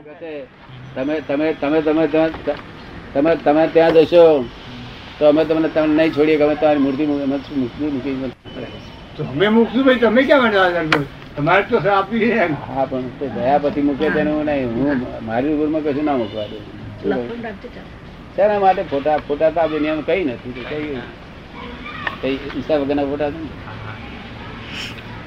તમે 0.00 1.14
તમે 1.20 1.46
તમે 1.54 1.78
તમે 1.82 2.04
તમે 2.08 2.24
તમે 3.14 3.36
તમે 3.36 3.62
ત્યાં 3.68 3.94
જશો 3.94 4.24
તો 5.18 5.28
અમે 5.28 5.42
તમને 5.44 5.68
તમને 5.68 5.94
નહીં 5.94 6.12
છોડીએ 6.14 6.36
કે 6.36 6.44
અમે 6.44 6.54
તમારી 6.56 6.80
મૂર્તિ 6.80 7.06
મૂકી 7.06 8.14
અમે 9.30 9.46
મૂકશું 9.48 9.84
ભાઈ 9.84 10.00
તમે 10.00 10.22
ક્યાં? 10.22 10.90
તમારે 11.36 11.62
તો 11.64 11.76
આપી 11.90 12.30
હા 12.30 12.84
પણ 12.86 13.06
તે 13.20 13.26
ગયા 13.28 13.58
પછી 13.58 13.82
મૂકે 13.82 14.06
તેનું 14.10 14.44
નહીં. 14.44 14.68
હું 14.76 14.98
મારી 15.26 15.52
ઉંમરમાં 15.54 15.82
કશું 15.84 16.04
ના 16.04 16.16
મૂકવા 16.16 16.46
દઉં. 16.46 16.62
તેના 18.36 18.58
માટે 18.58 18.82
ફોટા 18.84 19.18
ફોટા 19.28 19.50
તો 19.50 19.60
આપણે 19.60 19.88
એમ 19.88 20.02
કઈ 20.02 20.24
નથી. 20.24 20.64
કઈ 20.70 20.88
કઈ 22.22 22.36
ઈસા 22.56 22.78
વગરના 22.78 23.06
ફોટા 23.06 23.30
છે 23.30 23.38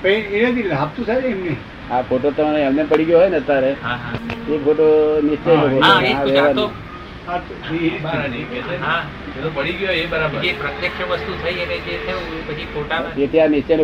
પછી 0.02 0.38
એનાથી 0.38 0.68
લાભ 0.72 0.92
તો 0.96 1.02
થાય 1.04 1.28
એમને. 1.28 1.54
આ 1.92 2.02
ફોટો 2.02 2.32
તમને 2.32 2.62
એમને 2.62 2.84
પડી 2.84 3.06
ગયો 3.06 3.20
હોય 3.20 3.30
ને 3.30 3.38
અત્યારે. 3.38 3.76
એ 4.50 4.58
ફોટો 4.58 5.22
નિશ્ચય 5.24 5.56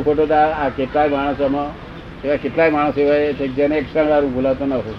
ફોટો. 0.01 0.25
તો 0.25 0.33
આ 0.33 0.69
કેટલાય 0.69 1.07
માણસોમાં 1.07 1.89
એવા 2.23 2.35
કેટલાય 2.35 2.69
માણસો 2.69 3.01
એવા 3.01 3.33
છે 3.33 3.47
જેને 3.47 3.77
એક 3.77 3.95
વાળું 3.95 4.33
ભૂલાતો 4.33 4.65
ન 4.65 4.73
હોઉં 4.73 4.95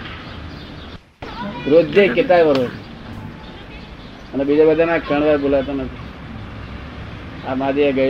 જે 1.83 2.09
કેટલાય 2.09 2.43
વર્ષ 2.43 2.71
અને 4.35 4.45
બીજા 4.45 4.65
બધાના 4.65 4.99
ક્ષણ 4.99 5.23
વાર 5.23 5.39
ભૂલાતો 5.39 5.73
નથી 5.73 6.11
આ 7.49 7.55
મારી 7.55 7.93
કે 7.93 8.07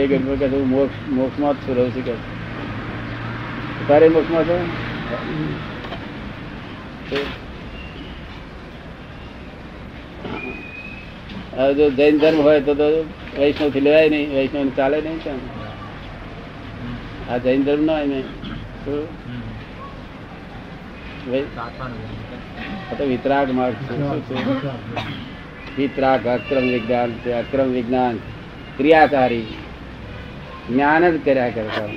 હું 0.47 0.69
મોક્ષ 0.69 1.09
મોક્ષમાં 1.09 1.53
જ 1.53 1.57
છું 1.57 1.75
રહું 1.75 1.95
છું 1.95 2.05
કે 2.05 2.30
તારે 3.87 4.07
મોક્ષમાં 4.09 4.45
છો? 4.49 4.57
હવે 11.55 11.73
જો 11.79 11.85
જૈન 11.99 12.15
ધર્મ 12.19 12.39
હોય 12.41 12.61
તો 12.67 12.73
તો 12.81 12.87
વૈષ્ણવથી 13.39 13.83
લેવાય 13.87 14.09
નહીં 14.13 14.27
વૈષ્ણવ 14.35 14.63
ને 14.67 14.73
ચાલે 14.77 14.97
નહીં 15.01 15.19
ત્યાં. 15.23 15.41
આ 17.31 17.37
જૈન 17.45 17.61
ધર્મ 17.63 17.83
ના 17.85 17.97
હોય 17.97 18.07
ને 18.11 18.19
તો 22.99 23.03
વિતરાગ 23.05 23.47
માર્ગ? 23.59 23.75
વિતરાગ 25.77 26.21
અક્રમ 26.35 26.65
વિજ્ઞાન 26.75 27.11
છે. 27.25 27.31
અક્રમ 27.33 27.69
વિજ્ઞાન 27.71 28.15
ક્રિયાકારી. 28.77 29.47
જ્ઞાન 30.69 31.03
જ 31.11 31.13
કર્યા 31.25 31.53
કરતા 31.55 31.89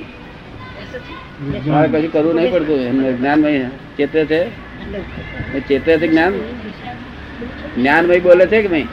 મારે 1.40 1.88
કશું 1.88 2.12
કરવું 2.12 2.34
નહીં 2.34 2.52
પડતું. 2.52 2.80
એમને 2.80 3.12
જ્ઞાનમય 3.12 3.68
ચેતે 3.96 4.20
છે? 4.27 4.40
ચેતે 5.68 5.92
છે 5.98 6.06
જ્ઞાન? 6.06 6.32
જ્ઞાનમય 7.77 8.18
બોલે 8.20 8.46
છે 8.46 8.62
કે 8.62 8.68
નહીં? 8.68 8.88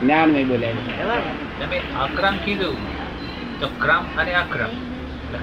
જ્ઞાનમય 0.00 0.44
બોલે 0.44 0.66
છે. 0.66 0.92
તમે 1.60 1.78
અક્રમ 2.04 2.36
કીધું. 2.44 2.76
તો 3.60 3.66
ક્રમ 3.82 4.04
અને 4.16 4.32
અક્રમ. 4.34 4.72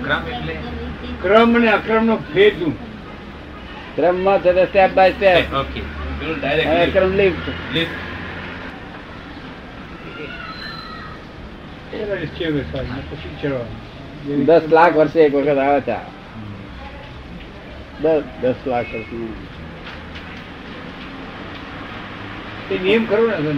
ક્રમ 0.04 0.24
એટલે? 0.34 0.56
ક્રમ 1.22 1.56
અને 1.56 1.68
અક્રમ 1.72 2.06
નો 2.06 2.16
ભેદ 2.34 2.54
શું? 2.60 2.74
ક્રમમાં 3.96 4.40
છે 4.42 4.66
સ્ટેપ 4.66 4.92
બાય 4.94 5.12
સ્ટેપ 5.12 5.54
ઓકે 5.54 5.82
અક્રમ 6.84 7.12
લિફ્ટ 7.16 7.48
એના 11.94 12.16
નિશ્ચય 12.16 12.52
બેસવાનું, 12.52 13.02
પછી 13.10 13.34
ચડવાનું. 13.42 13.83
દસ 14.28 14.62
લાખ 14.72 14.96
વર્ષે 14.96 15.22
એક 15.22 15.36
વખત 15.36 15.58
આવે 15.58 15.82
છે. 15.82 15.96
દસ 18.02 18.24
દસ 18.42 18.54
લાખ 18.68 18.86
વર્ષે. 18.94 19.26
એ 22.76 22.84
નિયમ 22.84 23.06
કરો 23.06 23.28
ને 23.28 23.52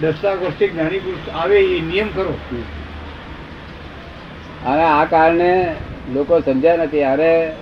દસ 0.00 0.14
લાખ 0.24 0.38
વર્ષે 0.38 0.68
જ્ઞાની 0.68 0.98
પુરુષ 0.98 1.28
આવે 1.28 1.60
એ 1.60 1.80
નિયમ 1.80 2.08
કરો 2.08 2.38
અને 4.66 4.82
આ 4.82 5.04
કારણે 5.04 5.74
લોકો 6.14 6.40
સમજ્યા 6.40 6.76
નથી. 6.76 7.04
અરે 7.04 7.52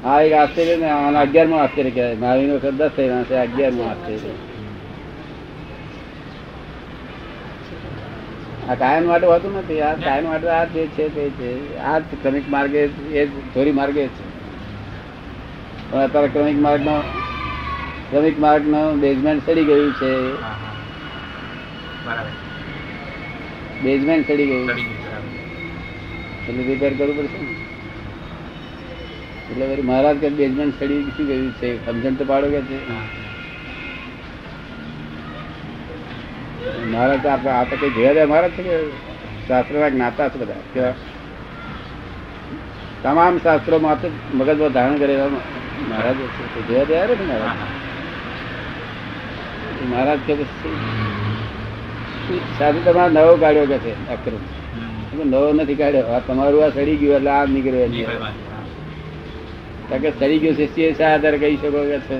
આ 0.04 0.20
એક 0.20 0.32
આશ્ચર્ય 0.32 0.76
ને 0.76 0.90
અગિયારમું 1.18 1.60
આશ્ચર્ય 1.60 1.90
કહેવાય. 1.90 2.14
મહાવીર 2.14 2.52
વખત 2.52 2.70
દસ 2.70 2.90
થયા 2.96 3.22
છે 3.22 3.34
અગિયારમું 3.34 3.90
આશ્ચર્ય. 3.90 4.18
આ 8.68 8.74
કાયમ 8.74 9.06
માટે 9.06 9.26
હોતું 9.26 9.58
નથી. 9.58 9.80
આ 9.80 9.94
કાયમ 9.94 10.24
માટે 10.24 10.48
આ 10.48 10.64
જે 10.64 10.86
છે 10.86 11.08
તે 11.08 11.30
છે. 11.30 11.76
આ 11.76 11.98
ક્રમિક 11.98 12.48
માર્ગે 12.48 12.78
એ 13.12 13.26
ધોરી 13.26 13.72
માર્ગે 13.72 14.06
છે. 14.06 14.28
પણ 15.90 15.98
અત્યારે 15.98 16.28
ક્રમિક 16.28 16.58
માર્ગનો 16.58 17.00
ક્રમિક 18.10 18.38
માર્ગનો 18.38 18.92
બેઝમેન્ટ 18.92 19.46
ચડી 19.46 19.64
ગયું 19.64 19.92
છે. 19.92 20.42
હા, 20.42 20.48
હા. 20.48 20.67
બરાબર. 22.08 22.34
બેઝમેન્ટ 23.82 24.28
ચડી 24.28 24.46
ગયું, 24.46 24.70
એટલે 26.42 26.62
રિપેર 26.64 26.92
કરવું 26.94 27.16
પડશે 27.16 27.38
ને. 27.38 27.50
એટલે 29.50 29.64
પછી 29.68 29.82
મહારાજ 29.82 30.16
કે 30.16 30.28
બેઝમેન્ટ 30.30 30.80
ચડી 30.80 31.02
શું 31.16 31.26
ગયું 31.26 31.52
છે? 31.52 31.70
સમજણ 31.86 32.14
તો 32.14 32.24
પાડો 32.24 32.46
કે 32.50 32.60
છે? 32.62 32.78
મહારાજ 36.86 37.26
આપણે 37.26 37.50
આ 37.50 37.64
તો 37.64 37.76
કઈ 37.76 37.90
જોયા 37.90 38.14
જાય 38.14 38.26
મહારાજ 38.26 38.52
છે 38.52 38.62
કે 38.62 38.76
શાસ્ત્રના 39.48 39.88
જ્ઞાતા 39.88 40.28
છે 40.28 40.38
બધા. 40.38 40.60
કેવા 40.74 40.94
તમામ 43.02 43.38
શાસ્ત્રો 43.38 43.76
માં 43.78 44.00
તો 44.02 44.08
મગજમાં 44.34 44.72
ધારણ 44.72 44.98
કરેલા 44.98 45.28
મહારાજ 45.28 46.16
જોયા 46.68 46.84
જાય 46.84 47.06
ને 47.06 47.24
મહારાજ? 47.24 47.56
મહારાજ 49.84 50.20
કે 50.26 50.34
સાધુ 52.58 52.80
તમારે 52.86 53.12
નવો 53.16 53.32
કાઢ્યો 53.42 53.66
કે 53.72 53.78
છે 53.84 53.92
અક્રમ 54.14 54.42
નવો 55.30 55.48
નથી 55.52 55.78
કાઢ્યો. 55.80 56.08
આ 56.14 56.20
તમારું 56.26 56.60
આ 56.64 56.70
સડી 56.76 56.98
ગયું 57.00 57.16
એટલે 57.18 57.30
આ 57.36 57.44
નીકળ્યો 57.54 57.88
કારણ 59.88 60.02
કે 60.02 60.10
સડી 60.18 60.40
ગયું 60.42 60.56
છે 60.58 60.66
તે 60.74 60.82
શા 60.98 61.10
આધારે 61.14 61.38
કહી 61.42 61.56
શકો 61.62 61.80
કે 61.90 61.98
છે. 62.08 62.16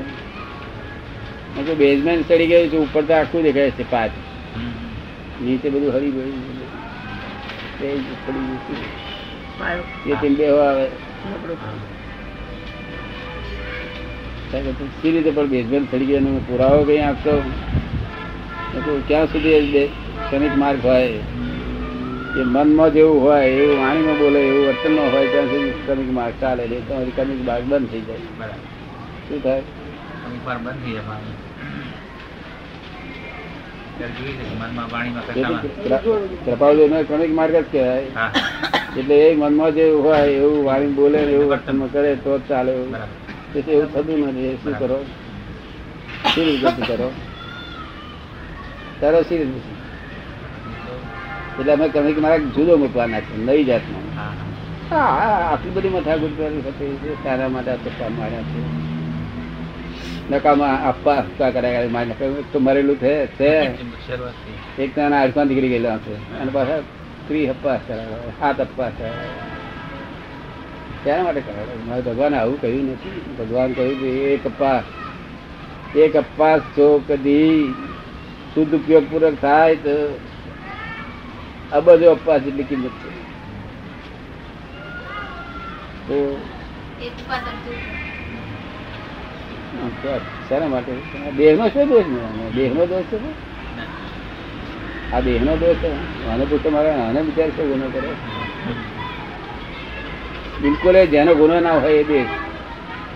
બેઝમેન્ટ 1.82 2.22
સડી 2.28 2.48
ગયું 2.52 2.66
છે 2.70 2.78
ઉપર 2.84 3.02
તો 3.08 3.12
આખું 3.18 3.40
દેખાય 3.48 3.72
છે 3.78 3.84
પાંચ. 3.92 4.12
નીચે 5.42 5.68
બધું 5.74 5.90
હરી 5.96 6.12
ગયું. 6.16 6.32
પડી 7.78 8.46
ગયું 10.06 10.34
બે 10.38 10.46
આવે. 10.48 10.86
સી 15.00 15.10
રીતે 15.14 15.30
પણ 15.30 15.48
બેઝમેન્ટ 15.54 15.86
સડી 15.90 16.08
ગયો 16.10 16.20
એનો 16.22 16.30
પુરાવો 16.48 16.80
કઈ 16.88 17.00
આપતો 17.08 17.32
ક્યાં 19.08 19.26
સુધી 19.26 19.86
ક્ષણિક 20.30 20.56
માર્ગ 20.56 20.86
હોય? 20.86 21.08
એ 21.08 22.42
મનમાં 22.44 22.92
જેવું 22.92 23.22
હોય 23.22 23.46
એવું 23.48 23.78
વાણીમાં 23.78 24.18
બોલે 24.18 24.40
એવું 24.40 24.66
વર્તનમાં 24.66 25.12
હોય 25.12 25.26
ત્યાં 25.26 25.46
સુધી 25.46 25.70
શ્રમિક 25.70 26.10
માર્ગ 26.10 26.34
ચાલે 26.40 26.68
છે. 26.68 26.88
તો 26.88 26.94
પછી 27.16 27.42
માર્ગ 27.46 27.64
બંધ 27.64 27.88
થઈ 27.88 28.00
જાય. 28.00 28.16
બરાબર. 28.38 28.54
શું 29.28 29.42
થાય? 29.42 29.62
જ 37.72 37.76
એટલે 38.98 39.14
એ 39.14 39.34
મનમાં 39.34 39.74
જેવું 39.74 40.04
હોય 40.04 40.28
એવું 40.28 40.64
વાણી 40.64 40.86
બોલે 40.86 41.18
એવું 41.18 41.50
વર્તનમાં 41.50 41.92
કરે 41.92 42.14
તો 42.14 42.38
ચાલે. 42.38 42.72
એવું 42.72 43.92
થતું 43.92 44.28
નથી. 44.28 44.46
એ 44.46 44.54
શું 44.54 44.78
કરો? 44.78 45.04
કેવી 46.34 46.50
રીતે 46.50 46.86
કરો? 46.86 47.12
તારો 49.00 49.18
રીતે 49.18 49.44
એટલે 51.58 51.72
અમે 51.72 51.88
તમે 51.88 52.12
કે 52.12 52.20
મારા 52.20 52.36
જુદો 52.36 52.76
મૂકવાના 52.76 53.20
છે 53.20 53.36
નવી 53.36 53.64
જાતનો. 53.64 53.98
હા, 54.90 55.06
આટલી 55.52 55.70
બધી 55.70 55.88
મથાકૂટ 55.88 56.38
કરવી 56.38 56.58
હતી 56.58 56.96
છે 56.96 57.24
તારા 57.24 57.48
માટે 57.48 57.70
આ 57.70 57.76
ચપ્પા 57.76 58.08
માર્યા 58.08 58.42
છે. 58.42 58.60
નકામાં 60.30 60.88
આપવા 60.88 61.14
આપવા 61.14 61.50
કર્યા 61.50 61.70
કરે 61.72 61.86
મારી 61.86 62.10
તો 62.52 62.58
મરેલું 62.58 62.96
છે 62.96 63.12
એક 64.78 64.94
તો 64.94 65.00
એના 65.00 65.24
નીકળી 65.24 65.68
ગયેલા 65.68 65.98
છે. 65.98 66.40
અને 66.40 66.50
પાછા 66.52 66.80
ત્રી 67.28 67.48
અપવાસ 67.48 67.80
કરાવે 67.88 68.14
હાથ 68.40 68.60
અપવાસ 68.60 68.92
કરાવે. 68.98 69.28
શા 71.04 71.22
માટે 71.22 71.40
કરાવે? 71.40 71.88
મારે 71.88 72.02
ભગવાન 72.02 72.34
આવું 72.34 72.60
કહ્યું 72.60 72.90
નથી. 72.92 73.34
ભગવાન 73.38 73.72
કહ્યું 73.72 74.00
કે 74.00 74.06
એક 74.06 74.46
અપવાસ 74.46 74.82
એક 75.96 76.16
અપવાસ 76.16 76.60
જો 76.76 77.00
કદી 77.08 77.74
શુદ્ધ 78.54 78.74
ઉપયોગ 78.74 79.04
પૂર્વક 79.10 79.34
થાય 79.40 79.76
તો 79.76 79.94
અબજો 81.72 82.10
અપવાસ 82.10 82.42
જેટલી 82.42 82.64
કિંમત 82.64 82.92
છે. 82.92 83.10
શાના 90.48 90.68
માટે? 90.68 90.92
શું 91.72 91.88
દોષ 91.88 92.06
ને 92.06 92.86
દોષ 92.86 93.04
છે? 93.04 93.18
આ 95.12 95.20
દેહનો 95.20 95.56
દોષ 95.56 95.76
છે? 95.76 95.90
આને 96.26 96.44
મારે 96.70 96.90
આને 96.96 97.20
વિચાર 97.20 97.50
છે 97.50 97.62
ગુનો 97.64 97.86
કરે 97.88 98.10
બિલકુલ 100.60 100.96
એ 100.96 101.06
જેનો 101.06 101.34
ગુનો 101.34 101.60
ના 101.60 101.74
હોય 101.74 101.92
એ 101.92 102.04
દેહ. 102.04 102.26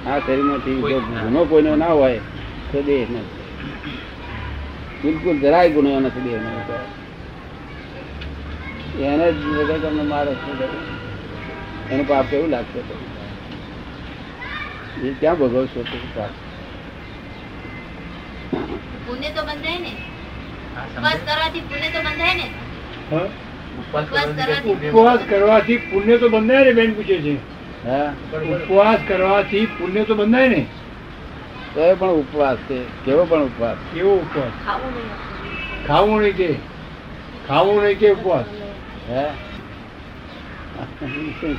આ 0.06 0.19
શરીરમાંથી 0.19 0.81
જો 0.82 1.00
ગુનો 1.00 1.44
કોઈનો 1.44 1.76
ના 1.76 1.93
હોય 1.93 2.19
તો 2.73 2.82
દેહ 2.82 3.06
નથી. 3.11 3.42
બિલકુલ 5.02 5.38
જરાય 5.38 5.70
ગુનો 5.70 6.00
નથી 6.00 6.34
એને 9.04 9.32
જ 9.32 9.46
વગર 9.46 9.78
તમને 9.78 10.02
મારે 10.02 10.32
એનું 11.90 12.08
પાપ 12.08 12.26
કેવું 12.31 12.50
લાગશે 12.50 12.81
એ 15.08 15.14
ક્યાં 15.20 15.37
ભોગવશો 15.37 15.81
પાપ 16.16 16.31
પુણ્ય 19.06 19.31
તો 19.31 19.43
બંધાય 19.43 19.78
ને. 19.78 19.93
ઉપવાસ 20.88 21.19
કરવાથી 21.26 21.60
પુણ્ય 21.60 21.88
તો 21.88 22.00
બંધાય 22.00 22.34
ને. 22.34 22.46
ઉપવાસ 23.78 24.06
ઉપવાસ 24.82 25.20
કરવાથી 25.28 25.76
પુણ્ય 25.76 26.19
તો 26.19 26.28
બંધાય 26.28 26.64
ને 26.64 26.72
બેન 26.72 26.94
પૂછે 26.94 27.16
છે. 27.19 27.34
હા. 27.88 28.14
ઉપવાસ 28.34 29.00
કરવાથી 29.08 29.66
પુણ્ય 29.66 30.05
તો 30.05 30.14
બંધાય 30.14 30.48
ને. 30.48 30.66
તો 31.74 31.80
એ 31.80 31.94
પણ 31.94 32.19
ઉપવાસ 32.22 32.58
છે. 32.69 32.78
કેવો 33.04 33.22
પણ 33.30 33.44
ઉપવાસ? 33.50 33.78
કેવો 33.94 34.12
ઉપવાસ? 34.24 34.52
ખાવું 34.66 34.90
નહીં. 34.96 35.10
ખાવું 35.86 36.20
નહીં 36.22 36.36
તે 36.36 36.48
ખાવું 37.46 37.82
નહીં 37.84 37.98
કે 37.98 38.08
ઉપવાસ? 38.16 38.48
હે? 39.08 39.24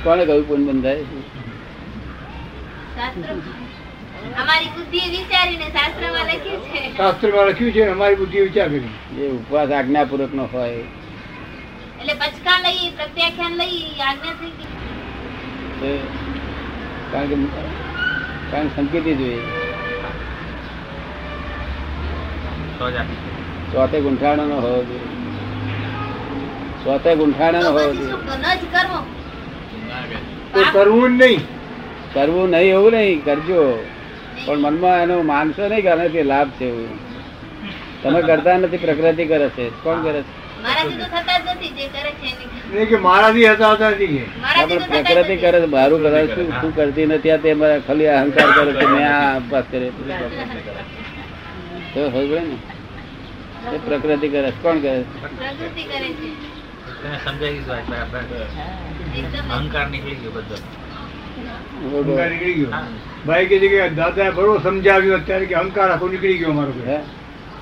કોને 0.04 0.22
કહ્યું 0.26 0.44
પણ 0.48 0.66
બંધાય 0.68 1.04
શાસ્ત્ર 2.96 3.30
અમારી 4.42 4.70
બુદ્ધિ 4.76 5.00
વિચારીને 5.14 5.66
શાસ્ત્રમાં 5.76 6.26
લખ્યું 6.28 6.62
છે. 6.68 6.80
શાસ્ત્રમાં 6.98 7.48
લખ્યું 7.50 7.72
છે 7.72 7.82
અમારી 7.94 8.20
બુદ્ધિ 8.22 8.44
વિચાર 8.46 8.70
એ 8.74 9.30
ઉપવાસ 9.38 9.70
આજ્ઞાપૂર્વક 9.78 10.32
નો 10.40 10.46
હોય. 10.52 10.84
એટલે 12.00 12.14
પચકા 12.22 12.58
લઈ 12.64 12.90
પ્રત્યાખ્યાન 12.98 13.54
લઈ 13.60 13.78
આજ્ઞા 14.06 14.34
થઈ 14.40 14.52
કારણ 17.12 17.28
કે 17.30 17.36
કારણ 18.50 18.68
કે 18.68 18.74
સંકેતી 18.76 19.16
જોઈએ 19.20 19.63
તો 22.78 22.90
જ 22.90 22.96
આપી 22.96 23.14
શકે. 23.14 23.72
ચોથે 23.72 24.00
ગુંઠાણો 24.00 24.44
નો 24.44 24.54
હોવો 24.54 24.84
જોઈએ. 24.84 25.08
ચોથે 26.84 27.16
ગુંઠાણો 27.16 27.60
નો 27.60 27.70
હોવો 27.70 27.92
જોઈએ. 27.92 28.16
કરવો? 30.72 31.06
નહીં. 31.08 31.40
કરવું 32.14 32.50
નહીં 32.50 32.72
એવું 32.72 32.92
નહીં 32.92 33.24
કરજો. 33.24 33.86
પણ 34.46 34.58
મનમાં 34.58 35.02
એનો 35.02 35.22
માનસો 35.22 35.68
નહીં 35.68 36.12
કે 36.12 36.22
લાભ 36.22 36.48
છે 36.48 36.64
એવું. 36.64 36.88
તમે 38.02 38.22
કરતા 38.22 38.56
નથી 38.56 38.76
પ્રકૃતિ 38.76 39.24
કરે 39.24 39.48
છે. 39.48 39.70
કોણ 39.82 40.02
કરે 40.02 40.22
છે? 40.22 40.44
કરે 40.64 40.82
પ્રકૃતિ 44.78 45.36
કરે 45.36 45.60
છે 45.60 45.66
મારું 45.66 46.00
કરે 46.02 46.26
શું 46.26 46.60
શું 46.60 46.76
કરતી 46.76 47.06
નથી 47.06 47.30
આ 47.30 47.36
તે 47.36 47.54
ખાલી 47.86 48.08
અહંકાર 48.08 48.48
કરે 48.50 48.72
છે 48.72 48.86
મેં 48.86 49.06
આ 49.08 49.36
અભ્યાસ 49.36 49.64
કર્યો 49.70 49.92
તો 51.94 52.10
હોય 52.10 52.40
ને. 52.40 52.56
એ 53.76 53.78
પ્રકૃતિ 53.78 54.28
કરે 54.28 54.50
છે. 54.50 54.62
કોણ 54.62 54.78
કરે? 54.78 55.02
છે? 55.02 55.20
પ્રકૃતિ 55.20 55.82
કરે 55.82 56.08
છે. 56.08 56.54
તમે 57.02 57.18
સમજાવી 57.24 57.52
દીધું 57.52 57.74
આજ 57.74 57.90
બરાબર 57.90 58.18
એકદમ. 59.18 59.54
અહંકાર 59.54 59.88
નીકળી 59.88 60.14
ગયો 60.14 60.30
બધો. 60.30 60.54
અહંકાર 61.98 62.30
નીકળી 62.30 62.54
ગયો. 62.54 62.70
હા. 62.70 62.86
ભાઈ 63.26 63.46
કે 63.46 63.58
છે 63.58 63.68
કે 63.68 63.88
દાદાએ 63.88 64.30
બરોબર 64.30 64.60
સમજાવ્યું 64.62 65.14
અત્યારે 65.14 65.46
કે 65.46 65.54
અહંકાર 65.54 65.90
આખો 65.90 66.08
નીકળી 66.08 66.38
ગયો 66.38 66.50
અમારો 66.50 66.72
કે. 66.72 66.96
હે? 66.96 67.00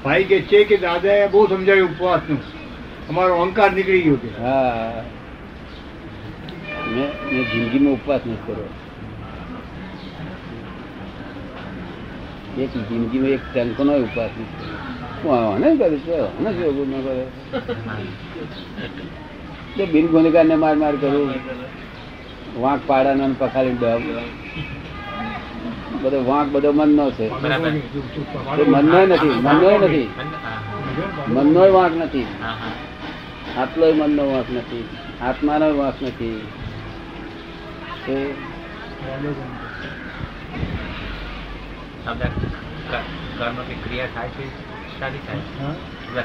ભાઈ 0.05 0.25
કે 0.25 0.41
છે 0.41 0.65
કે 0.65 0.77
દાદાએ 0.77 1.29
બહુ 1.29 1.47
સમજાવ્યું 1.47 1.91
ઉપવાસનું. 1.91 2.39
અમારો 3.09 3.35
અહંકાર 3.35 3.73
નીકળી 3.73 4.01
ગયો 4.01 4.15
કે. 4.15 4.29
હા. 4.43 5.05
મેં 6.89 7.35
મેં 7.35 7.51
જિંદગીમાં 7.51 7.93
ઉપવાસ 7.93 8.21
નથી 8.27 8.53
કર્યો. 8.53 8.69
એક 12.59 12.71
જિંદગીમાં 12.89 13.31
એક 13.31 13.41
ટંકનો 13.55 13.93
ઉપવાસ 13.97 14.31
નથી 14.41 14.67
કર્યો 15.23 15.37
હું 15.37 15.55
આને 15.55 15.77
કરું 15.77 16.21
આને 16.21 16.51
શું 16.53 16.65
એવું 16.65 16.89
ન 16.89 16.93
કરે? 17.01 17.25
તે 19.77 19.85
બિન 19.85 20.07
ગુનેગારને 20.07 20.55
માર 20.55 20.77
માર 20.77 20.97
કરું 20.97 21.35
વાંક 22.57 22.81
પાડાના 22.87 23.27
ને 23.27 23.35
પખાડી 23.39 23.71
ડબ 23.71 24.03
બધો 26.03 26.25
વાંક 26.25 26.49
બધો 26.53 26.73
મનનો 26.73 27.11
છે. 27.11 27.31
મનનો 28.67 29.07
નથી 29.07 29.35
મનનો 29.43 29.79
નથી. 29.79 30.09
મનનો 31.29 31.73
વાંક 31.73 31.97
નથી. 31.97 32.27
આટલો 33.59 33.93
મનનો 33.95 34.23
વાંક 34.33 34.47
નથી. 34.51 34.85
આત્માનો 35.23 35.77
વાંક 35.77 36.03
નથી. 36.03 36.43
કર્મ 42.05 43.57
કે 43.63 43.75
ક્રિયા 43.85 44.13
થાય 44.15 44.29
છે 44.29 44.45
સારી 45.01 45.23
થાય? 45.27 45.43
છે 45.49 45.63
હા? 45.63 45.75
એટલે 46.03 46.23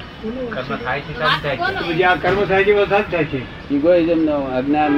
કર્મ 0.54 0.78
થાય 0.78 1.02
છે 1.02 1.14
સારી 1.14 1.42
થાય 1.42 1.58
છે? 1.58 2.22
કર્મ 2.22 2.40
થાય 2.46 2.64
છે 2.64 2.74
વરસાદ 2.74 3.06
થાય 3.12 3.26
છે? 3.26 3.40
ઇગોઇઝમ 3.72 4.22
નો 4.26 4.38
અજ્ઞાન 4.52 4.94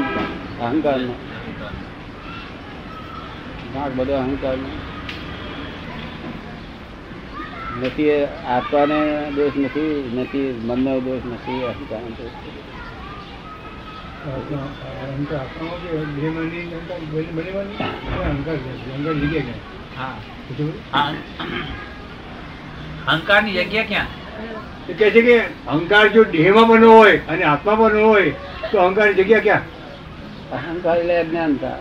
અહંકાર 0.61 0.99
નો 0.99 1.15
વાંક 3.73 3.93
બધો 3.93 4.13
અહંકાર 4.13 4.57
નથી 7.81 8.15
આત્માને 8.47 8.99
દોષ 9.35 9.55
નથી 9.55 9.93
નથી 10.13 10.49
મનનો 10.63 10.93
દોષ 10.99 11.23
નથી 11.25 11.61
અહંકાર. 11.63 12.03
અહંકાર 15.05 15.47
અહંકારની 19.99 20.71
અહંકાર. 20.93 21.15
અહંકાર 23.07 23.41
જગ્યા 23.45 23.83
ક્યાં? 23.83 24.07
કહે 24.97 25.09
છે 25.11 25.21
કે 25.21 25.39
અહંકાર 25.67 26.07
જો 26.07 26.23
દેહમાં 26.23 26.67
બનવો 26.67 26.93
હોય 26.97 27.17
અને 27.17 27.43
આત્મા 27.43 27.75
બનવો 27.75 28.07
હોય 28.07 28.31
તો 28.71 28.77
અહંકારની 28.77 29.13
જગ્યા 29.13 29.39
ક્યાં? 29.39 29.61
અહંકાર 30.51 30.97
એટલે 30.97 31.17
અજ્ઞાનતા 31.17 31.77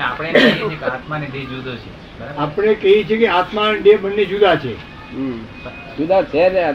આપણે 0.00 0.32
કહીએ 0.32 0.52
છીએ 0.52 0.76
કે 0.76 0.84
આત્મા 0.86 1.18
ને 1.18 1.26
દેહ 1.26 1.44
જુદો 1.44 1.74
છે. 1.74 2.36
આપણે 2.36 2.74
કહીએ 2.74 3.04
છીએ 3.04 3.18
કે 3.18 3.28
આત્મા 3.28 3.68
અને 3.68 3.80
દેહ 3.80 3.98
બંને 3.98 4.24
જુદા 4.24 4.56
છે. 4.56 4.74
હમ. 5.16 5.38
જુદા 5.98 6.22
છે 6.22 6.48
ને 6.48 6.74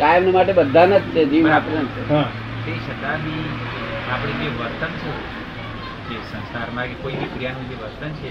કાયમ 0.00 0.32
માટે 0.32 0.52
બધાના 0.52 0.98
જ 0.98 1.02
છે 1.02 1.24
જીવ 1.24 1.44
તે 1.44 2.72
છતાં 2.72 3.20
આપણે 4.12 4.32
જે 4.32 4.48
વર્તન 4.48 4.92
છે 4.98 5.43
સંસારમાં 6.32 6.84
કે 6.84 6.94
કોઈ 7.02 7.12
બી 7.12 7.24
ક્રિયાનું 7.24 7.68
જે 7.68 7.74
વર્તન 7.74 8.08
છે 8.08 8.28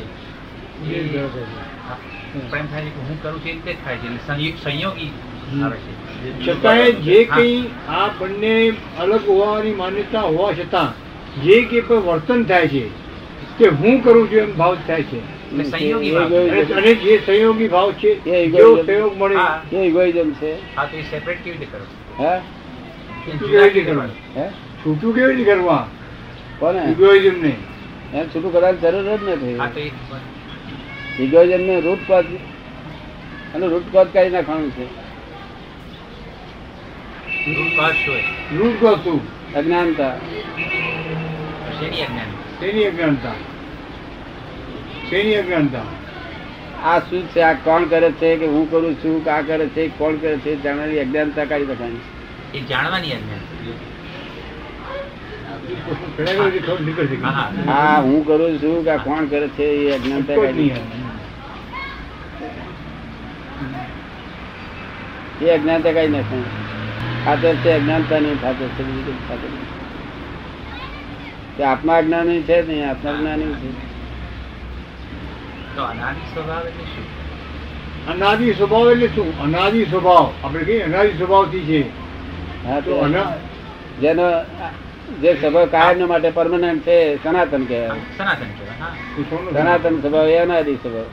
એમ 2.33 2.67
થાય 2.67 2.81
છે 2.81 2.89
કે 2.89 3.01
હું 3.07 3.23
કરું 3.23 3.39
છું 3.41 3.49
એ 3.49 3.51
રીતે 3.51 3.73
થાય 3.85 3.97
છે. 3.97 4.25
સંયોગી 4.65 5.11
આવે 5.63 5.77
છે. 5.77 5.93
છતાંય 6.47 6.91
જે 6.91 7.25
કંઈ 7.25 7.69
આ 7.89 8.07
બંને 8.07 8.73
અલગ 8.99 9.29
હોવાની 9.29 9.73
માન્યતા 9.73 10.21
હોવા 10.21 10.53
છતાં 10.53 10.89
જે 11.41 11.61
કંઈ 11.61 11.81
પણ 11.81 11.95
વર્તન 11.95 12.43
થાય 12.43 12.67
છે 12.67 12.89
તે 13.57 13.67
હું 13.67 14.03
કરું 14.03 14.31
છું 14.31 14.37
એમ 14.37 14.55
ભાવ 14.55 14.77
થાય 14.87 15.03
છે. 15.03 15.43
અને 15.53 16.93
જે 16.95 17.21
સંયોગી 17.25 17.67
ભાવ 17.67 17.91
છે 17.91 18.29
એ 18.29 18.51
સંયોગ 18.51 19.17
મળે. 19.17 19.35
એ 19.77 19.87
ઇગોઇઝમ 19.87 20.31
છે. 20.31 20.75
હા 20.75 20.85
તો 20.85 21.01
સેપરેટ 21.01 21.43
કેવી 21.43 21.57
રીતે 21.57 21.77
કરો? 21.77 21.85
હે? 22.25 22.39
છૂટું 24.49 25.15
કેવી 25.15 25.35
રીતે 25.35 25.53
કરવા? 25.53 25.87
કોને? 26.59 26.79
ઇગોઇઝમ 26.79 27.41
ને. 27.41 27.55
એમ 28.13 28.27
છૂટું 28.27 28.53
કરવાની 28.53 28.77
જરૂર 28.77 29.17
જ 29.17 29.29
નથી. 29.29 29.59
ઇગોઇઝમ 31.23 31.61
ને 31.61 31.81
રૂટ 31.81 31.97
કોઝ 32.07 32.25
અને 33.55 33.67
રૂટ 33.67 33.91
કોઝ 33.91 34.07
કાઢી 34.13 34.29
નાખવાનું 34.29 34.71
છે? 34.71 34.85
રૂટ 38.57 38.83
કોઝ 38.83 38.99
શું? 38.99 39.53
અજ્ઞાનતા. 39.53 40.17
શેની 42.59 42.85
અજ્ઞાનતા? 42.85 43.33
અજ્ઞાનતા? 45.37 45.83
આ 46.83 46.99
શું 46.99 47.27
છે? 47.27 47.41
આ 47.41 47.53
કોણ 47.53 47.83
કરે 47.83 48.11
છે 48.11 48.37
કે 48.37 48.45
હું 48.45 48.71
કરું 48.71 48.95
છું? 48.95 49.23
કે 49.23 49.29
આ 49.29 49.41
કરે 49.41 49.67
છે? 49.67 49.87
કોણ 49.87 50.15
કરે 50.15 50.37
છે? 50.37 50.61
જાણવાની 50.61 50.99
અજ્ઞાનતા 50.99 51.45
કાઢી 51.45 51.65
નાખવાની 51.65 52.01
એ 52.53 52.59
જાણવાની 52.59 53.11
અજ્ઞાન 53.11 53.39
ઘણા 53.39 53.57
બધા 53.57 53.61
ખબર 53.63 53.81
નીકળશે 55.09 55.51
કે. 55.51 55.52
હા, 57.23 57.51
હા. 57.65 58.01
હું 58.01 58.25
કરું 58.25 58.59
છું 58.59 58.83
કે 58.83 58.95
કોણ 59.03 59.27
કરે 59.27 59.47
છે 59.49 59.63
એ 59.63 59.93
અજ્ઞાનતા 59.93 60.35
કોઈ 60.35 60.47
કાઢી 60.47 60.71
એ 65.41 65.51
અજ્ઞાનતા 65.51 65.93
કાઢી 65.93 66.11
નાખવાની 66.11 66.51
ખાતર 67.25 67.55
છે 67.63 67.73
અજ્ઞાનતા 67.73 68.19
નહીં 68.19 68.37
ખાતર 68.39 68.67
છે 68.77 68.83
બીજું 68.83 69.05
કંઈ 69.05 69.27
ખાતર 69.27 69.49
નહીં. 69.49 69.67
તે 71.57 71.63
આત્મા 71.65 72.01
જ્ઞાની 72.01 72.43
છે 72.43 72.61
નહીં 72.61 72.85
આત્મા 72.89 73.13
જ્ઞાની 73.13 73.55
છે. 73.55 73.69
અનાદિ 78.07 78.53
સ્વભાવ 78.53 78.87
એટલે 78.91 79.07
શું? 79.15 79.27
અનાદિ 79.43 79.85
સ્વભાવ 79.85 80.25
આપણે 80.43 80.63
કહીએ 80.63 80.83
અનાદિ 80.83 81.11
સ્વભાવ 81.11 81.45
સ્વભાવથી 81.45 81.65
છે. 81.65 81.81
હા 82.67 82.81
તો 82.81 82.91
તો 82.91 83.01
અના 83.01 83.31
જેનો 84.01 84.27
જે 85.21 85.33
સ્વભાવ 85.33 85.65
કાયમ 85.65 86.07
માટે 86.07 86.29
પરમાનન્ટ 86.29 86.83
છે 86.83 87.23
સનાતન 87.23 87.65
કહેવાય. 87.65 87.89
સનાતન 89.53 90.01
સ્વભાવ 90.01 90.27
એ 90.27 90.37
અનાદિ 90.37 90.75
સ્વભાવ 90.75 91.05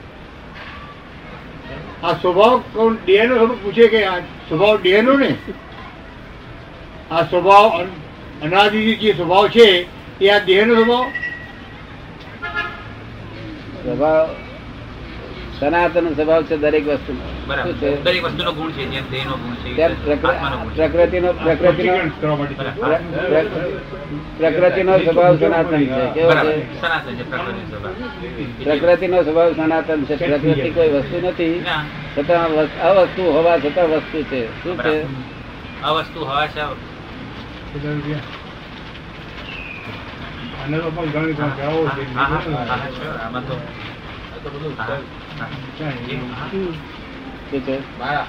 આ 2.03 2.13
સ્વભાવ 2.13 2.59
કોણ 2.73 2.97
દેહ 3.07 3.25
નો 3.25 3.47
પૂછે 3.47 3.89
કે 3.89 4.05
આ 4.05 4.19
સ્વભાવ 4.49 4.81
દેહ 4.81 5.03
નો? 5.03 5.13
ને 5.13 5.35
આ 7.11 7.23
સ્વભાવ 7.23 7.71
અન- 7.71 7.97
અનાદિ 8.43 8.95
જે 8.97 9.13
સ્વભાવ 9.13 9.49
છે 9.49 9.87
એ 10.21 10.29
આ 10.29 10.39
દેહ 10.39 10.65
નો 10.67 10.75
સ્વભાવ? 10.75 11.05
સ્વભાવ 13.85 14.29
સનાતન 15.61 16.15
સ્વભાવ 16.15 16.43
છે 16.43 16.57
દરેક 16.57 16.87
વસ્તુ 16.87 17.13
બરાબર 17.13 17.21
દરેક 17.21 17.29
વસ્તુનો 17.29 17.40
પ્રકૃતિનો 20.75 21.33
પ્રકૃતિનો 24.39 24.99
સ્વભાવ 24.99 25.37
સનાતન 25.37 25.87
છે 25.87 26.11
કેવો 26.15 26.31
છે 26.31 26.75
પ્રકૃતિ 26.75 27.71
સ્વભાવ 27.71 27.95
પ્રકૃતિનો 28.65 29.23
સ્વભાવ 29.23 29.53
સનાતન 29.53 30.05
છે 30.05 30.17
પ્રકૃતિ 30.17 30.71
કોઈ 30.71 30.89
વસ્તુ 30.89 31.27
નથી 31.27 31.65
છતાં 32.19 32.47
અવસ્તુ 32.81 33.23
હોવા 33.31 33.59
છતાં 33.59 33.89
વસ્તુ 33.89 34.23
છે 34.23 34.63
શું 34.63 34.79
છે 34.79 35.03
અવસ્તુ 35.83 36.21
હોવા 36.25 36.47
છતાં? 36.47 36.71
આને 40.63 40.79
તો 40.79 40.91
પણ 40.91 41.07
ઘણી 41.07 41.35
છે. 41.35 41.41
આમાં 43.19 43.43
હા. 44.79 44.99
શું 47.51 47.61
છે? 47.61 47.99
હા. 47.99 48.27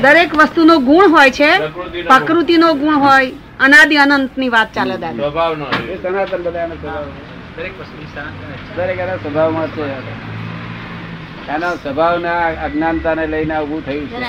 દરેક 0.00 0.34
વસ્તુનો 0.34 0.78
ગુણ 0.78 1.08
હોય 1.08 1.30
છે 1.30 1.58
પ્રકૃતિનો 2.02 2.74
ગુણ. 2.74 2.94
હોય 2.94 3.32
અનાદિ 3.60 3.96
અનંતની 3.96 4.48
વાત 4.48 4.74
ચાલે 4.74 4.96
દાદા. 4.96 5.24
એ 5.90 5.96
સનાતન 6.02 6.42
બધાનો 6.42 6.74
સ્વભાવ. 6.74 7.04
દરેક. 7.56 7.72
દરેક 8.76 8.98
એના 8.98 9.16
સ્વભાવમાં 9.16 9.68
છે. 9.68 9.82
એના 11.48 11.74
સ્વભાવના 11.74 12.64
અજ્ઞાનતાને 12.64 13.26
લઈને 13.26 13.58
ઊભું 13.58 13.86
થયું 13.86 14.08
છે. 14.08 14.20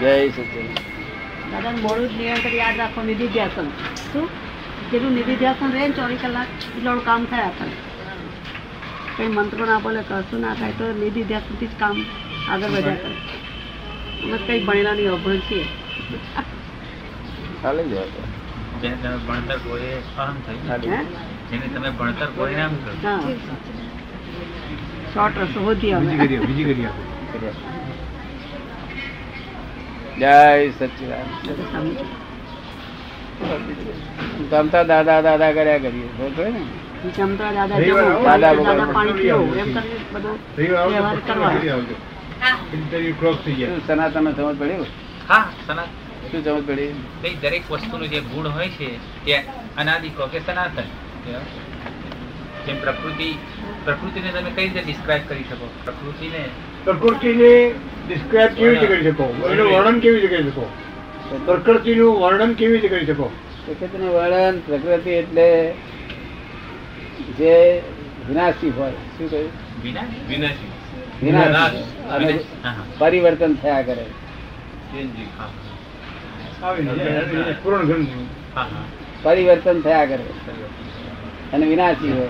જય 0.00 0.28
સચિન. 0.28 0.89
દાદા 1.52 1.72
મોડું 1.84 2.08
જ 2.08 2.18
નિરંતર 2.20 2.52
યાદ 2.54 2.76
રાખો 2.78 3.00
નિધિ 3.02 3.26
ધ્યાસન 3.28 3.68
શું? 4.12 4.26
જેટલું 4.90 5.12
નિધિ 5.12 5.34
ધ્યાસન 5.36 5.72
રહે 5.72 5.86
ને 5.88 5.94
ચોવીસ 5.94 6.20
કલાક 6.22 6.48
એટલું 6.76 7.00
કામ 7.04 7.24
થાય 7.24 7.42
આપણને. 7.42 7.76
કંઈ 9.16 9.28
મંત્રો 9.28 9.64
ના 9.66 9.78
બોલે 9.78 10.02
કશું 10.08 10.40
ના 10.40 10.54
થાય 10.54 10.78
તો 10.78 10.86
નિધિ 10.92 11.22
ધ્યાસનથી 11.22 11.66
જ 11.66 11.78
કામ 11.78 11.96
આગળ 12.52 12.70
વધ્યા 12.76 13.00
કરે. 13.02 13.14
અમે 14.24 14.36
કંઈ 14.38 14.60
ભણેલા 14.64 14.94
નહીં 14.94 15.12
અભણ 15.12 15.40
છીએ. 15.48 15.64
ચાલે 17.62 17.82
જાય. 17.84 18.28
તમે 18.82 19.16
ભણતર 19.26 19.58
કોઈ 19.58 19.82
હે 19.82 21.00
જેને 21.50 21.66
તમે 21.74 21.90
ભણતર 21.98 22.28
કોઈ 22.36 22.54
નામ 22.54 22.72
કરો 22.84 22.94
હા. 23.02 23.18
શોર્ટ 25.14 25.36
રસ્તો 25.38 25.60
હોતી 25.60 25.92
આપો, 25.92 26.06
બીજી 26.46 26.64
કરી 26.64 26.86
આપો. 26.86 27.02
જય 30.20 30.70
સચિદાન. 30.70 31.28
ગમતા 34.50 34.82
દાદા 34.82 35.20
દાદા 35.20 35.52
કર્યા 35.52 35.78
કરીએ. 35.78 36.08
ને? 36.38 37.10
જમતા 37.16 37.52
દાદા 37.52 37.78
દાદા 38.36 38.52
સનાતન 43.86 44.32
સમજ 44.32 44.58
પડ્યું 44.58 44.86
હા 45.28 45.48
સનાતન. 45.66 45.90
શું 46.30 46.44
સમજ 46.44 46.66
પડી? 46.66 46.92
દરેક 47.40 47.70
વસ્તુનો 47.70 48.06
જે 48.06 48.20
ગુણ 48.20 48.48
હોય 48.48 48.68
છે 48.68 49.24
તે 49.24 49.36
અનાદિ 49.78 50.08
કહો 50.08 50.26
કે 50.26 50.38
સનાતન. 50.38 50.86
જેમ 52.66 52.80
પ્રકૃતિ 52.80 53.38
પ્રકૃતિને 53.84 54.32
તમે 54.32 54.50
કઈ 54.50 54.64
રીતે 54.64 54.82
ડિસ્ક્રાઇબ 54.82 55.22
કરી 55.28 55.44
શકો? 55.50 55.70
પ્રકૃતિને 55.84 56.44
પ્રકૃતિને 56.84 57.74
ડિસ્ક્રાઇબ 58.08 58.50
કેવી 58.50 58.74
રીતે 58.74 58.86
કરી 58.86 59.10
શકો? 59.10 59.48
એનું 59.52 59.72
વર્ણન 59.72 60.00
કેવી 60.00 60.20
રીતે 60.20 60.36
કરી 60.36 60.50
શકો? 60.50 60.70
પ્રકૃતિનું 61.44 62.20
વર્ણન 62.20 62.52
કેવી 62.52 62.72
રીતે 62.72 62.88
કરી 62.88 63.06
શકો? 63.06 63.30
પ્રકૃતિનું 63.66 64.14
વર્ણન 64.14 64.58
પ્રકૃતિ 64.66 65.10
એટલે 65.10 65.74
જે 67.38 67.82
વિનાશી 68.28 68.70
હોય. 68.70 68.90
શું 68.90 69.30
કહ્યું? 69.30 69.50
વિનાશ. 71.22 71.74
પરિવર્તન 72.98 73.54
થયા 73.54 73.82
કરે. 73.82 74.06
પરિવર્તન 79.22 79.80
થયા 79.80 80.06
કરે. 80.06 80.24
અને 81.52 81.66
વિનાશી 81.66 82.12
હોય. 82.12 82.28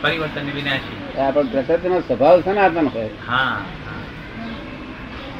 પરિવર્તન 0.00 0.50
વિનાશી. 0.54 1.03
પણ 1.16 1.46
પ્રકૃતિનો 1.46 2.00
સ્વભાવ 2.00 2.40
સનાતન 2.40 2.86
હોય. 2.86 3.08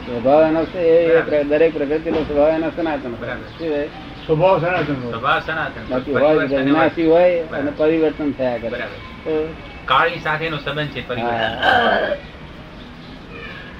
સ્વભાવ 0.07 0.43
એનો 0.43 0.65
છે 0.65 0.79
એ 0.79 1.19
એ 1.37 1.45
દરેક 1.45 1.73
પ્રકૃતિનો 1.75 2.23
સ્વભાવ 2.23 2.49
એનો 2.49 2.71
સનાતન 2.77 3.11
હોય 3.11 3.19
બરાબર. 3.19 3.49
શું 3.59 3.71
હોય 3.71 3.89
સ્વભાવ 4.27 4.59
સનાતન 4.61 5.11
સ્વભાવ 5.11 5.41
સનાતન. 5.41 5.89
બાકી 5.91 6.13
હોય 6.13 6.23
પરિવર્તન 6.23 6.65
વિનાશી 6.65 7.07
હોય 7.07 7.41
અને 7.41 7.71
પરિવર્તન 7.77 8.33
થયા 8.33 8.57
કરે. 8.57 8.69
બરાબર. 8.69 10.19
સાથેનો 10.23 10.59
સંબંધ 10.59 10.89
છે 10.89 11.09
પરિવર્તન. 11.09 11.55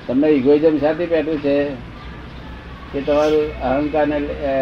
તમને 0.07 0.29
ઇગોઇઝમ 0.29 0.79
સાથે 0.79 1.07
બેઠું 1.07 1.39
છે 1.39 1.57
કે 2.93 3.01
તમારું 3.01 3.61
અહંકાર 3.61 4.07
ને 4.07 4.21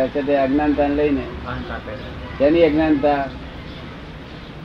છે 0.08 0.22
તે 0.22 0.36
અજ્ઞાનતા 0.36 0.86
લઈને? 0.88 1.24
તેની 2.38 2.62
અજ્ઞાનતા? 2.64 3.14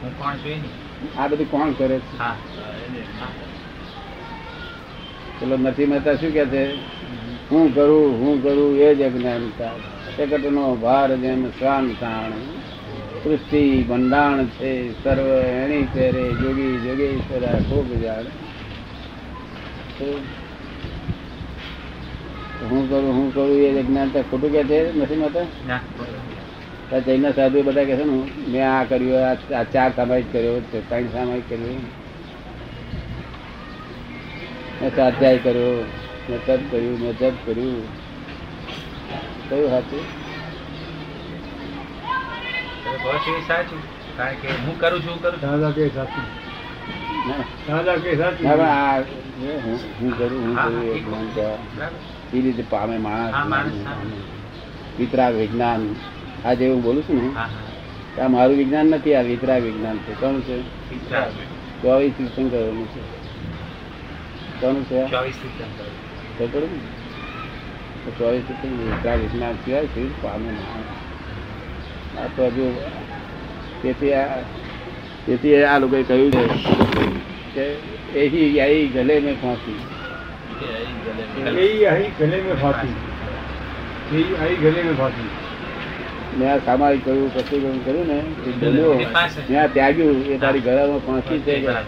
હું 0.02 0.20
કોણ 0.20 0.34
છું. 0.34 0.87
આ 1.18 1.28
બધું 1.28 1.52
કોણ 1.52 1.72
કરે 1.72 2.00
છે. 2.00 2.18
પેલો 5.40 5.58
નથી 5.58 5.86
મહેતા 5.86 6.14
શું 6.14 6.32
કે 6.32 6.46
છે? 6.46 6.76
હું 7.52 7.76
કરું 7.76 8.20
હું 8.20 8.44
કરું 8.44 8.78
એ 8.78 8.96
જ 8.96 9.02
અજ્ઞાનતા 9.02 9.70
પ્રકટનો 10.16 10.76
ભાર 10.76 11.16
જેમ 11.16 11.50
શ્વાન 11.50 11.94
તાણ. 12.00 12.32
સૃષ્ટિ 13.24 13.86
બંધાણ 13.88 14.46
છે 14.46 15.04
સર્વ 15.04 15.28
એણી 15.38 15.88
પહેરે 15.94 16.34
જોગી 16.34 16.78
જોગેશ્વરા 16.78 17.60
ખૂબ 17.70 18.02
જાણ. 18.02 18.24
હું 22.72 22.90
કરું 22.90 23.14
હું 23.14 23.34
કરું 23.34 23.58
એ 23.58 23.74
જ 23.74 23.86
અજ્ઞાનતા 23.86 24.22
ખોટું 24.22 24.52
કે 24.52 24.64
છે? 24.64 25.00
નથી 25.00 25.16
મહેતા? 25.16 25.42
ના. 26.92 26.96
આ 26.96 27.00
જૈનના 27.00 27.32
સાધુ 27.32 27.64
બધા 27.64 27.84
કહે 27.84 27.96
છે 27.96 28.04
ને 28.04 28.18
મેં 28.48 28.64
આ 28.72 28.84
કર્યું 28.84 29.24
આ 29.56 29.64
ચાર 29.64 29.90
સામાયિક 29.96 30.34
કર્યો 30.34 30.60
ત્રણ 30.72 31.08
સામાયિક 31.08 31.50
કર્યો. 31.50 31.80
મેં 34.82 34.90
સ્વાધ્યાય 34.96 35.38
કર્યો 35.38 35.86
મેં 36.30 36.40
તપ 36.46 36.60
કર્યું 36.72 37.00
મેં 37.00 37.14
જપ 37.18 37.34
કર્યું. 37.46 37.84
કયું 39.50 39.70
સાચું. 39.72 40.04
કારણ 44.18 44.36
કે 44.42 44.48
હું 44.66 44.80
કરું 44.80 45.00
છું 45.02 45.12
હું 45.12 45.22
કરું 45.22 45.40
દાદા 45.42 45.72
કે 45.72 45.90
સાચું. 45.90 46.26
દાદા 47.68 47.96
કે 47.96 48.18
સાચું. 48.18 48.48
ના, 48.48 48.56
પણ 48.56 48.62
આ 48.62 49.00
જે 49.00 49.52
હું 50.00 50.12
કરું 50.18 50.42
હું 50.44 50.56
કરું 50.56 51.60
એ 52.34 52.42
રીતે 52.42 52.64
પામે 52.70 52.98
માણસ. 52.98 53.34
વિતરાગ 55.00 55.36
વિજ્ઞાન. 55.36 55.96
આ 56.46 56.54
જે 56.54 56.68
હું 56.68 56.84
બોલું 56.84 57.04
છું 57.04 57.36
ને 57.36 58.22
આ 58.22 58.28
મારું 58.28 58.58
વિજ્ઞાન 58.58 58.86
નથી 58.86 59.16
આ 59.16 59.22
વિતરાગ 59.22 59.64
વિજ્ઞાન 59.64 59.98
છે. 59.98 60.14
કોનું 60.20 60.42
છે? 60.42 60.62
ચોવીસ 61.82 62.14
શિક્ષણ 62.18 62.48
કરેલું 62.48 62.88
છે. 62.88 63.02
કોનું 64.62 64.84
છે? 64.86 65.06
ખબર 66.40 66.62
ને? 66.62 68.12
ચોવીસ 68.18 68.42
શિક્ષણ 68.42 69.18
વિજ્ઞાન 69.18 69.54
સિવાય 69.54 69.86
શરીર 69.86 70.10
પામે 70.22 70.50
આ 72.18 72.28
તો 72.36 72.46
હજુ 72.46 72.82
તેથી 73.82 74.14
આ 74.14 74.42
તેથી 75.26 75.64
આ 75.64 75.78
લોકોએ 75.80 76.04
કહ્યું 76.04 76.32
છે 76.32 76.48
કે 77.54 77.64
એ 78.20 78.60
આઈ 78.60 78.88
ગલે 78.88 79.20
મેં 79.20 79.42
ફાંસી. 79.42 79.80
એહી 81.60 81.86
આઈ 81.86 82.12
ગલે 82.20 82.42
મેં 82.42 82.62
ફાંસી. 82.62 82.94
ગલે 84.56 84.84
મેં 84.84 84.98
ફાંસી. 84.98 85.47
મેં 86.40 86.66
સામાયિક 86.66 87.06
કર્યું 87.06 87.34
પછી 87.34 87.82
કર્યું 87.86 88.08
ને 88.08 89.54
એ 89.54 89.56
આ 89.56 89.68
ત્યાગ્યું 89.68 90.26
એ 90.26 90.38
તારી 90.38 90.60
ગળામાં 90.60 91.06
પહોંચી 91.06 91.40
છે 91.40 91.60
કે 91.60 91.68
બરાબર. 91.68 91.84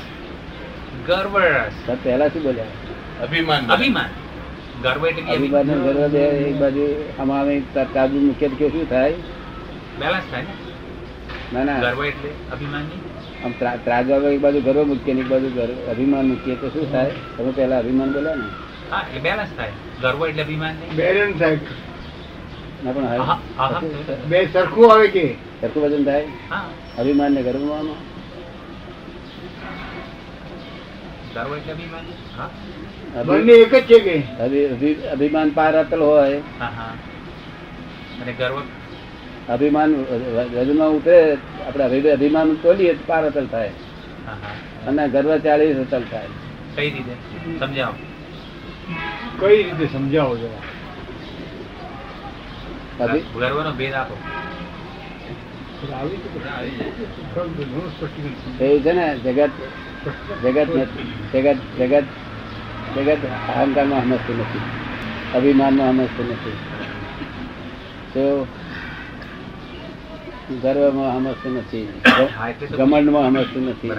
ગર્વરસ 1.06 1.96
પહેલા 2.02 2.28
શું 2.28 2.42
બોલ્યા. 2.42 2.64
અભિમાન. 3.22 3.66
અભિમાન. 3.66 4.08
અભિમાન 5.30 5.62
ગર્વ 5.62 6.08
બે 6.08 6.18
એક 6.18 6.56
બાજુ 6.56 7.04
આમાં 7.18 7.44
શું 8.68 8.90
થાય? 8.90 9.12
બેલેન્સ 9.98 10.22
થાય 10.30 10.42
ના? 11.52 11.64
ના 11.64 11.80
ગર્વ 11.80 12.04
એટલે 12.04 12.30
અભિમાન 12.52 12.80
નહીં 12.80 13.03
આમ 13.44 13.52
ત્રા- 13.58 13.76
ત્રાજવા 13.76 14.16
એક 14.16 14.40
બાજુ 14.40 14.60
ગર્વ 14.60 14.84
મૂકીએ 14.84 15.14
એક 15.14 15.28
બાજુ 15.28 15.46
અભિમાન 15.90 16.28
મૂકીએ 16.28 16.54
તો 16.54 16.68
શું 16.68 16.92
થાય? 16.92 17.10
તમે 17.38 17.52
પહેલા 17.52 17.78
અભિમાન 17.78 18.12
બોલ્યા 18.12 18.34
ને. 18.34 18.44
હા 18.90 19.00
એટલે 19.00 19.20
બેલેન્સ 19.20 19.48
થાય. 19.56 19.72
ગર્વ 20.02 20.26
એટલે 20.26 20.42
અભિમાન 20.42 20.74
બેલેન્સ 20.96 21.38
થાય. 21.38 21.58
બે 24.28 24.48
સરખું 24.52 24.92
આવે 24.92 25.08
કે? 25.08 25.34
સરખું 25.60 25.82
વજન 25.82 26.04
થાય? 26.04 26.26
હા. 26.50 26.70
અભિમાન 26.98 27.32
ને 27.32 27.42
ગર્વમાં 27.42 27.82
ગર્વ 31.34 31.56
એટલે 31.56 31.72
અભિમાન 31.72 32.04
હા. 32.36 32.50
અભિ- 33.20 33.38
બંને 33.38 33.52
એક 33.52 33.74
જ 33.74 33.80
છે 33.80 33.98
કે? 33.98 34.22
અભિ- 34.44 34.66
અભિ- 34.66 35.06
અભિમાન 35.06 35.50
પાર 35.50 35.76
અતલ 35.76 36.00
હોય. 36.00 36.42
હા 36.58 36.66
હા. 36.66 36.94
અને 38.22 38.32
ગર્વ 38.32 38.62
અભિમાન 39.48 39.94
વજનમાં 40.58 40.88
ઉતરે 40.88 41.36
આપણે 41.66 42.10
અભિમાન 42.10 42.54
તોલીએ 42.54 42.98
પાર 43.06 43.26
અતલ 43.26 43.46
થાય. 43.46 43.68
અને 44.86 45.08
ગર્વ 45.08 45.38
ચાલીસ 45.38 45.76
અતલ 45.76 46.02
થાય. 46.10 46.26
કઈ 46.74 46.90
રીતે? 46.90 47.58
સમજાવો. 47.58 47.94
કઈ 49.40 49.62
રીતે 49.62 49.86
સમજાવો 49.86 50.36
જરા? 50.36 50.58
ગર્વનો 53.34 53.72
ભેદ 53.72 53.92
આપો. 53.92 54.16
એવું 58.60 58.80
છે 58.82 58.92
ને 58.92 59.18
જગત 59.18 59.50
જગત 60.42 60.76
નથી 60.76 61.04
જગત 61.34 61.56
જગત 61.78 62.04
જગત 62.96 63.18
અહંકારમાં 63.48 64.02
સમજતું 64.02 64.38
નથી. 64.38 64.60
અભિમાનમાં 65.34 65.92
સમજતું 65.92 66.30
નથી. 66.30 66.50
તો 68.14 68.46
ગર્વમાં 70.50 71.18
સમજતું 71.18 71.52
નથી. 71.58 71.88
ઘમંડમાં 72.70 73.32
સમજતું 73.32 73.68
નથી. 73.68 73.90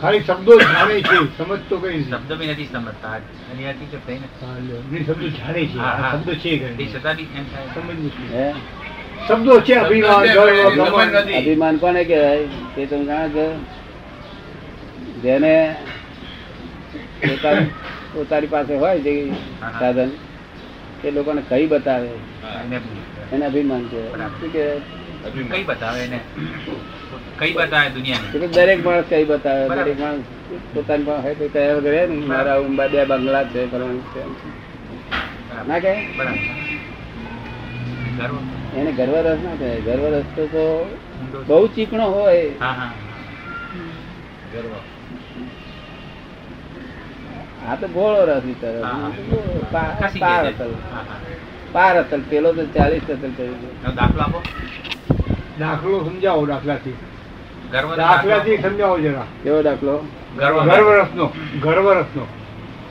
ખાલી 0.00 0.20
શબ્દો 0.20 0.58
જાણે 0.58 1.02
છે 1.02 1.16
સમજતો 1.38 1.76
કઈ 1.76 2.04
શબ્દ 2.04 2.32
બી 2.32 2.46
નથી 2.46 2.66
સમજતા. 2.66 3.20
એની 3.52 3.64
હકીકત 3.64 4.06
થઈ 4.06 4.14
ને 4.14 4.28
હા, 4.40 4.56
લ્યો. 4.58 4.82
નહીં, 4.90 5.04
શબ્દો 5.06 5.28
જાણે 5.28 5.66
છે 5.66 5.78
હા, 5.78 5.84
આ 5.84 5.96
હા. 5.96 6.12
શબ્દ 6.12 6.30
છે 6.34 6.58
તે 6.76 6.84
છતાં 6.86 7.16
બી 7.16 7.28
એમ 7.36 7.44
થાય. 7.44 7.68
સમજવું 7.74 8.10
શબ્દો 9.28 9.60
છે 9.60 9.74
અભિમાન. 9.74 10.28
અભિમાન 11.36 11.76
કોને 11.76 12.04
કહેવાય? 12.04 12.46
તે 12.74 12.86
તમે 12.86 13.04
જાણો 13.04 13.28
છો? 13.28 13.46
જેને 15.22 15.76
પોતાની 17.20 17.70
પોતાની 18.12 18.46
પાસે 18.46 18.74
હોય 18.76 18.98
જે 18.98 19.32
સાધન 19.78 20.10
એ 21.04 21.10
લોકોને 21.10 21.42
કઈ 21.48 21.66
બતાવે. 21.66 22.10
એને 23.32 23.44
અભિમાન 23.46 23.84
કહેવાય 23.90 24.28
શું 24.40 24.50
કહેવાય 24.52 25.50
કઈ 25.52 25.64
બતાવે 25.70 26.00
એને? 26.04 26.18
કઈ 27.38 27.52
બતાવે 27.58 27.88
દુનિયાને? 27.96 28.48
દરેક 28.56 28.80
માણસ 28.86 29.06
કઈ 29.10 29.24
બતાવે? 29.24 29.64
દરેક 29.76 29.98
માણસ 30.00 30.24
પોતાની 30.74 31.06
પાસે 31.06 31.22
હોય 31.22 31.34
તો 31.40 31.46
કયા 31.54 31.76
વગર 31.76 32.08
ને 32.08 32.16
મારા 32.32 32.58
ઉંબા 32.64 32.88
બે 32.88 33.04
બંગલા 33.10 33.44
છે 33.52 33.60
કરવાનું 33.70 34.04
છે. 34.14 34.22
ના 35.68 35.80
કહે 35.84 35.92
ગર્વ. 38.18 38.34
એને 38.78 38.90
ગર્વ 38.98 39.14
રસ 39.26 39.40
ના 39.46 39.56
કહે 39.60 39.70
ગર્વ 39.86 40.04
રસ 40.14 40.26
તો 40.36 40.64
બહુ 41.48 41.66
ચીકણો 41.74 42.06
હોય. 42.16 42.44
ગર્વ. 44.52 44.72
આ 47.68 47.76
તો 47.80 47.86
ગોળો 47.96 48.20
રસ 48.30 48.44
વિચાર. 48.44 48.74
પાર 51.72 51.96
અતલ 51.96 52.22
પેલો 52.30 52.52
તો 52.52 52.62
ચાલીસ 52.74 53.02
અતલ 53.04 53.32
કરી 53.36 53.56
દે 53.62 53.92
દાખલો 53.96 54.22
આપો. 54.22 54.40
દાખલો 55.58 56.04
સમજાવો 56.04 56.46
દાખલાથી. 56.46 56.96
દાખલાથી 57.72 58.56
દાખલો. 58.56 58.70
સમજાવો 58.70 58.98
જરા. 58.98 59.26
કેવો 59.42 59.62
દાખલો? 59.62 60.04
ગર્વ 60.36 60.56
ગર્વરસનો 60.64 61.26
ગર્વરસનો 61.62 62.24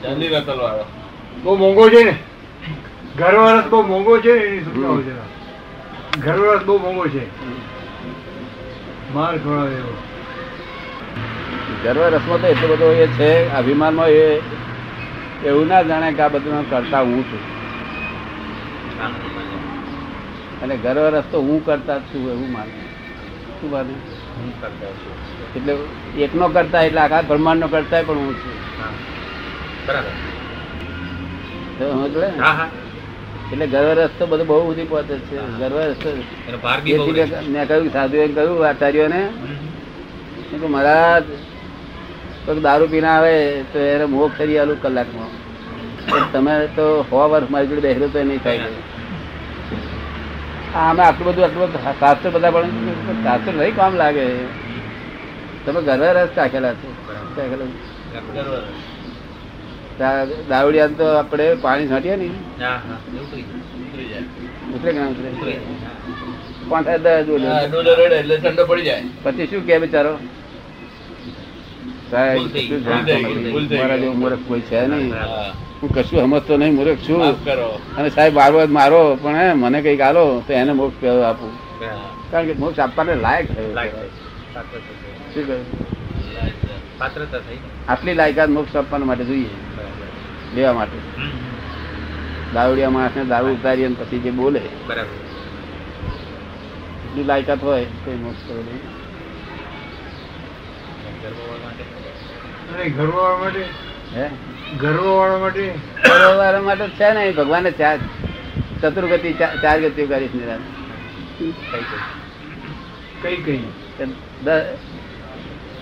ચાંદી 0.02 0.28
રતલ 0.28 0.58
વાળો 0.58 0.84
બહુ 1.44 1.56
મોંઘો 1.56 1.90
છે 1.90 2.04
ને? 2.04 2.14
ગર્વરસ 3.16 3.66
બહુ 3.70 3.82
મોંઘો 3.82 4.20
છે 4.20 4.32
ને 4.32 4.44
એની 4.46 4.64
સમજાવો 4.64 5.00
જરા. 5.00 5.28
ગર્વરસ 6.18 6.62
બહુ 6.64 6.78
મોંઘો 6.78 7.04
છે. 7.08 7.24
માર 9.14 9.34
ખવડાવે 9.38 9.74
એવો. 9.74 9.94
ગર્વ 11.82 12.02
રસમાં 12.14 12.40
તો 12.40 12.46
એટલો 12.46 12.68
બધો 12.68 12.92
એ 12.92 13.06
છે 13.16 13.30
અભિમાનમાં 13.52 14.08
એ 14.08 14.42
એવું 15.44 15.66
ના 15.68 15.82
જાણે 15.82 16.14
કે 16.14 16.22
આ 16.22 16.28
બધું 16.28 16.70
કરતા 16.70 17.00
હું 17.00 17.24
છું. 17.24 17.61
અને 20.62 20.74
ગર્વ 20.76 21.04
રસ્તો 21.14 21.36
હું 21.46 21.58
કરતા 21.66 21.98
જ 21.98 22.00
છું 22.00 22.22
એવું 22.34 22.50
માને. 22.52 22.72
શું 23.60 23.68
માને? 23.70 23.94
હું 24.36 24.50
કરતા 24.60 24.92
છું. 25.00 25.14
એટલે 25.56 25.72
એકનો 26.24 26.46
કરતા 26.48 26.82
એટલે 26.88 27.00
આખા 27.00 27.22
બ્રહ્માંડનો 27.30 27.66
કરતા 27.74 28.02
પણ 28.08 28.18
હું 28.24 28.34
છું. 28.40 28.56
ને? 32.20 32.28
એટલે 33.52 33.66
ગર્વ 33.66 33.88
રસ્તો 34.00 34.22
બધું 34.26 34.46
બહુ 34.46 34.62
બધી 34.70 34.88
પહોંચે 34.90 35.14
છે. 35.28 35.36
ગર્વ 35.60 35.76
રસ 35.78 35.98
તો 36.02 36.08
એનો 36.48 36.58
ભાર 36.64 36.78
બી 36.80 36.94
બહુ 36.98 37.04
એથી 37.08 37.30
રહે. 37.30 37.46
મેં 37.52 37.62
કહ્યું 37.68 37.90
સાધુ 37.92 38.16
એમ 38.24 38.32
કહ્યું 38.34 38.66
આચાર્યોને 38.68 39.22
મહારાજ 40.74 41.24
દારૂ 42.66 42.88
પીના 42.92 43.16
આવે 43.18 43.34
તો 43.72 43.78
એને 43.78 44.06
મોક્ષ 44.14 44.36
કરી 44.38 44.58
આલું 44.58 44.78
કલાકમાં. 44.82 45.32
તમે 46.32 46.66
તો 46.66 47.02
સો 47.02 47.30
વર્ષ 47.30 47.50
મારી 47.50 47.66
જોડે 47.66 47.80
બેસરો 47.80 48.08
તો 48.08 48.22
નહીં 48.22 48.42
થાય. 48.42 48.58
આ 50.74 50.90
અમે 50.90 51.02
આટલું 51.02 51.28
બધું 51.28 51.44
આટલું 51.44 51.62
બધું 51.62 51.98
શાસ્ત્ર 52.00 52.30
બધા 52.30 52.50
પણ 52.50 52.70
શાસ્ત્ર 53.22 53.52
નહીં 53.52 53.76
કામ 53.76 53.94
લાગે. 53.94 54.28
તમે 55.66 55.82
ગર્વ 55.82 56.04
રસ 56.04 56.28
ચાખેલા 56.36 56.74
છે. 56.74 57.06
ચાખેલા 57.36 57.66
છે. 57.66 58.34
ગર્વ. 58.34 58.62
દા- 59.98 60.48
દારૂડિયા 60.48 60.86
તો 60.86 61.16
આપણે 61.16 61.54
પાણી 61.54 61.88
છાંટીએ 61.88 62.16
ને. 62.16 62.26
હા 62.26 62.68
હા 62.68 62.76
એવું 63.14 63.32
થઈ 63.32 64.04
જાય. 64.04 64.20
ઉતરી 64.74 64.92
કે 64.92 65.00
ઉતરે? 65.00 65.60
પછી 69.22 69.46
શું 69.46 69.66
કે 69.66 69.78
બિચારો? 69.78 70.18
સાહેબ, 72.10 72.42
મારા 73.78 73.96
જેવો 73.96 74.36
કોઈ 74.48 74.60
છે 74.60 74.86
નહીં. 74.86 75.12
હા. 75.82 75.88
હું 75.88 75.94
કશું 75.94 76.20
સમજતો 76.20 76.56
નહીં 76.56 76.74
મૂર્ખ 76.74 76.96
છું. 76.96 77.44
કરો. 77.44 77.80
અને 77.98 78.10
સાહેબ 78.10 78.34
મારો 78.34 78.66
મારો 78.66 79.18
પણ 79.22 79.36
હે, 79.36 79.52
મને 79.52 79.82
કંઈક 79.82 80.00
આલો 80.00 80.42
તો 80.46 80.52
એને 80.52 80.72
મોક્ષ 80.72 81.04
આપું. 81.04 81.50
કારણ 82.30 82.46
કે 82.46 82.52
મોક્ષ 82.52 82.78
આપવાને 82.78 83.14
લાયક 83.14 83.48
થયો. 83.48 83.78
આટલી 87.88 88.14
લાયકાત 88.14 88.48
મોક્ષ 88.48 88.76
આપવા 88.76 88.98
માટે 88.98 89.24
જોઈએ. 89.24 89.50
લેવા 90.54 90.72
માટે. 90.72 91.22
દારૂડિયા 92.54 92.90
માણસને 92.90 93.24
દારૂ 93.24 93.48
ઉતારી 93.48 93.84
અને 93.84 93.94
પછી 93.94 94.18
જે 94.18 94.30
બોલે 94.30 94.60
બરાબર. 94.86 95.14
એટલી 97.08 97.24
લાયકાત 97.24 97.62
હોય 97.62 97.84
તો 97.84 98.12
મોક્ષ 98.12 98.48
કરે 98.48 98.62
નહીં. 98.62 98.80
ગર્વ 102.96 103.12
માટે? 103.14 103.62
અને 104.14 104.30
ગર્વવાળા 104.80 105.38
માટે? 105.38 105.74
ગર્વવાળા 106.04 106.60
માટે 106.60 106.88
છે 106.88 107.12
ને 107.12 107.30
ભગવાને 107.30 107.70
ચાર 107.70 107.98
ચતુર્ગતિ 108.82 109.32
ચાર 109.32 109.80
ગતિઓ 109.80 110.06
કરીશ 110.06 110.34
નિરાશ. 110.34 110.60
કઈ 113.22 113.36
કઈ? 113.36 113.58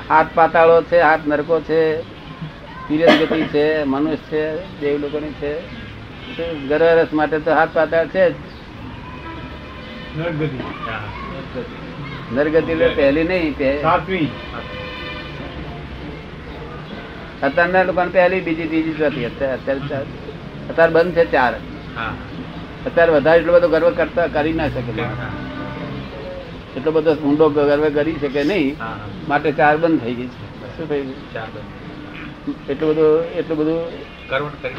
હાથ 0.09 0.26
પાતાળો 0.35 0.83
છે 0.83 1.00
હાથ 1.00 1.20
નરકો 1.26 1.61
છે 1.61 2.03
તિરસ 2.88 3.18
ગતિ 3.20 3.42
છે 3.42 3.85
મનુષ્ય 3.85 4.16
છે 4.16 4.81
દેવ 4.81 4.98
લોકોની 4.98 5.33
છે. 5.33 5.55
ગર્વરસ 6.68 7.12
માટે 7.12 7.38
તો 7.38 7.55
હાથ 7.55 7.68
પાતાળ 7.72 8.09
છે 8.09 8.31
જ. 8.31 8.35
નરગતિ. 10.16 10.59
નરગતિ 12.33 12.74
પહેલી 12.74 13.24
નહીં 13.24 13.83
સાતમી. 13.83 14.29
અત્યારના 17.42 17.83
લોકોને 17.83 18.11
પહેલી 18.11 18.40
બીજી 18.46 18.68
ત્રીજી 18.70 18.94
ચોથી. 18.94 19.24
અત્યારે 19.24 19.55
અત્યારે 19.59 20.05
અત્યારે 20.70 20.92
બંધ 20.92 21.12
છે 21.12 21.24
ચાર. 21.33 21.55
અત્યારે 22.87 23.11
વધારે 23.12 23.38
એટલો 23.40 23.53
બધો 23.57 23.68
ગર્વ 23.68 23.90
કરતા 24.00 24.26
કરી 24.37 24.55
ના 24.61 24.68
શકે 24.68 24.92
એટલો 26.76 26.90
બધો 26.92 27.12
ઊંડો 27.29 27.46
ગર્વ 27.57 27.85
કરી 27.94 28.16
શકે 28.22 28.42
નહીં. 28.44 28.76
માટે 29.29 29.50
ચાર 29.53 29.74
બંધ 29.76 30.00
થઈ 30.00 30.14
ગઈ 30.14 30.26
છે. 30.26 30.48
શું 30.76 30.87
થઈ 30.88 31.03
ગયું? 31.03 31.20
ચાર 31.35 31.48
બંધ. 31.55 32.70
એટલું 32.70 32.88
બધું 32.90 33.11
એટલું 33.38 33.59
બધું 33.59 33.81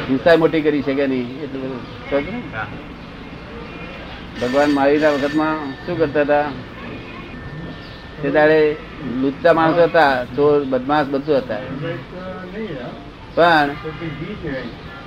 હિંસા 0.10 0.36
મોટી 0.38 0.62
કરી 0.62 0.82
શકે 0.82 1.06
નહીં. 1.08 1.28
એટલું 1.44 1.62
બધું 1.64 1.80
ભગવાન 4.42 4.70
મહાવીરના 4.70 5.10
વખતમાં 5.10 5.58
શું 5.86 5.96
કરતા 5.98 6.22
હતા? 6.22 6.46
તે 8.22 8.30
દાડે 8.30 8.60
લુચ્ચા 9.22 9.54
માણસો 9.54 9.84
હતા 9.84 10.12
ચોર 10.36 10.64
બદમાશ 10.64 11.08
બધું 11.08 11.38
હતા. 11.38 11.62
પણ 13.36 13.70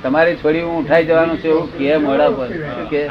તમારી 0.03 0.37
છોડી 0.37 0.63
હું 0.63 0.85
ઉઠાઈ 0.85 1.05
જવાનું 1.05 1.39
છે 1.39 1.49
એવું 1.49 1.79
કે 1.79 1.97
મોડા 1.97 2.31
પર. 2.31 2.49
કે? 2.91 3.09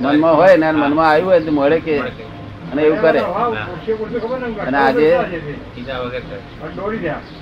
મનમાં 0.00 0.36
હોય 0.36 0.56
ને 0.56 0.70
મનમાં 0.72 1.10
આવ્યું 1.10 1.28
હોય 1.28 1.40
તો 1.40 1.52
મળે 1.52 1.80
કે. 1.80 1.98
અને 2.72 2.82
એવું 2.82 3.00
કરે. 3.00 3.18
અને 4.66 4.78
આજે 4.78 5.16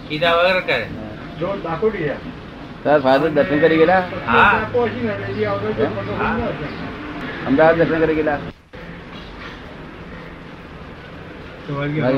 કીધા 0.08 0.32
વગર 0.34 0.60
કરે. 0.60 0.86
તારા 2.84 2.98
ફાધર 2.98 3.28
દર્શન 3.28 3.58
કરી 3.60 3.76
ગયેલા? 3.76 3.98
અમદાવાદ 7.46 7.76
દર્શન 7.76 7.98
કરી 7.98 8.14
ગયેલા? 8.14 8.38
મારી 11.70 12.16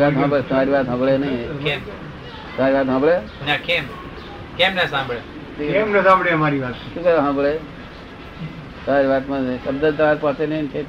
તમારી 0.48 0.70
વાત 0.70 0.86
સાંભળે 0.86 1.18
નહીં. 1.18 1.48
તમારી 2.56 2.74
વાત 2.74 2.86
સાંભળે? 2.86 3.16
ના 3.46 3.56
કેમ? 3.66 3.84
કેમ 4.58 4.74
ના 4.74 4.86
સાંભળે? 4.86 5.20
કેમ 5.58 5.92
ના 5.92 6.02
સાંભળે 6.02 6.30
અમારી 6.30 6.60
વાત? 6.64 6.76
શું 6.94 7.02
કરે 7.04 7.16
સાંભળે? 7.16 7.52
તારી 8.86 9.08
વાતમાં 9.12 9.42
શબ્દ 9.64 9.84
તાર 9.98 10.16
પાસે 10.24 10.44
નહીં 10.46 10.66
છે? 10.72 10.82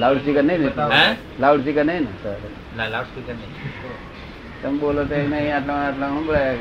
લાઉડ 0.00 0.18
સ્પીકર 0.20 0.44
નહીં 0.44 0.60
ને? 0.60 0.70
લાઉડ 1.40 1.60
સ્પીકર 1.60 1.84
નહીં 1.84 2.02
ને? 2.02 2.10
લાઉડ 2.92 3.08
સ્પીકર 3.10 3.34
નહીં. 3.34 3.52
તમે 4.62 4.78
બોલો 4.78 5.02
તો 5.04 5.16
નહીં 5.34 5.54
આટલા 5.56 5.80
આટલા 5.88 6.08
સંભળાય 6.08 6.54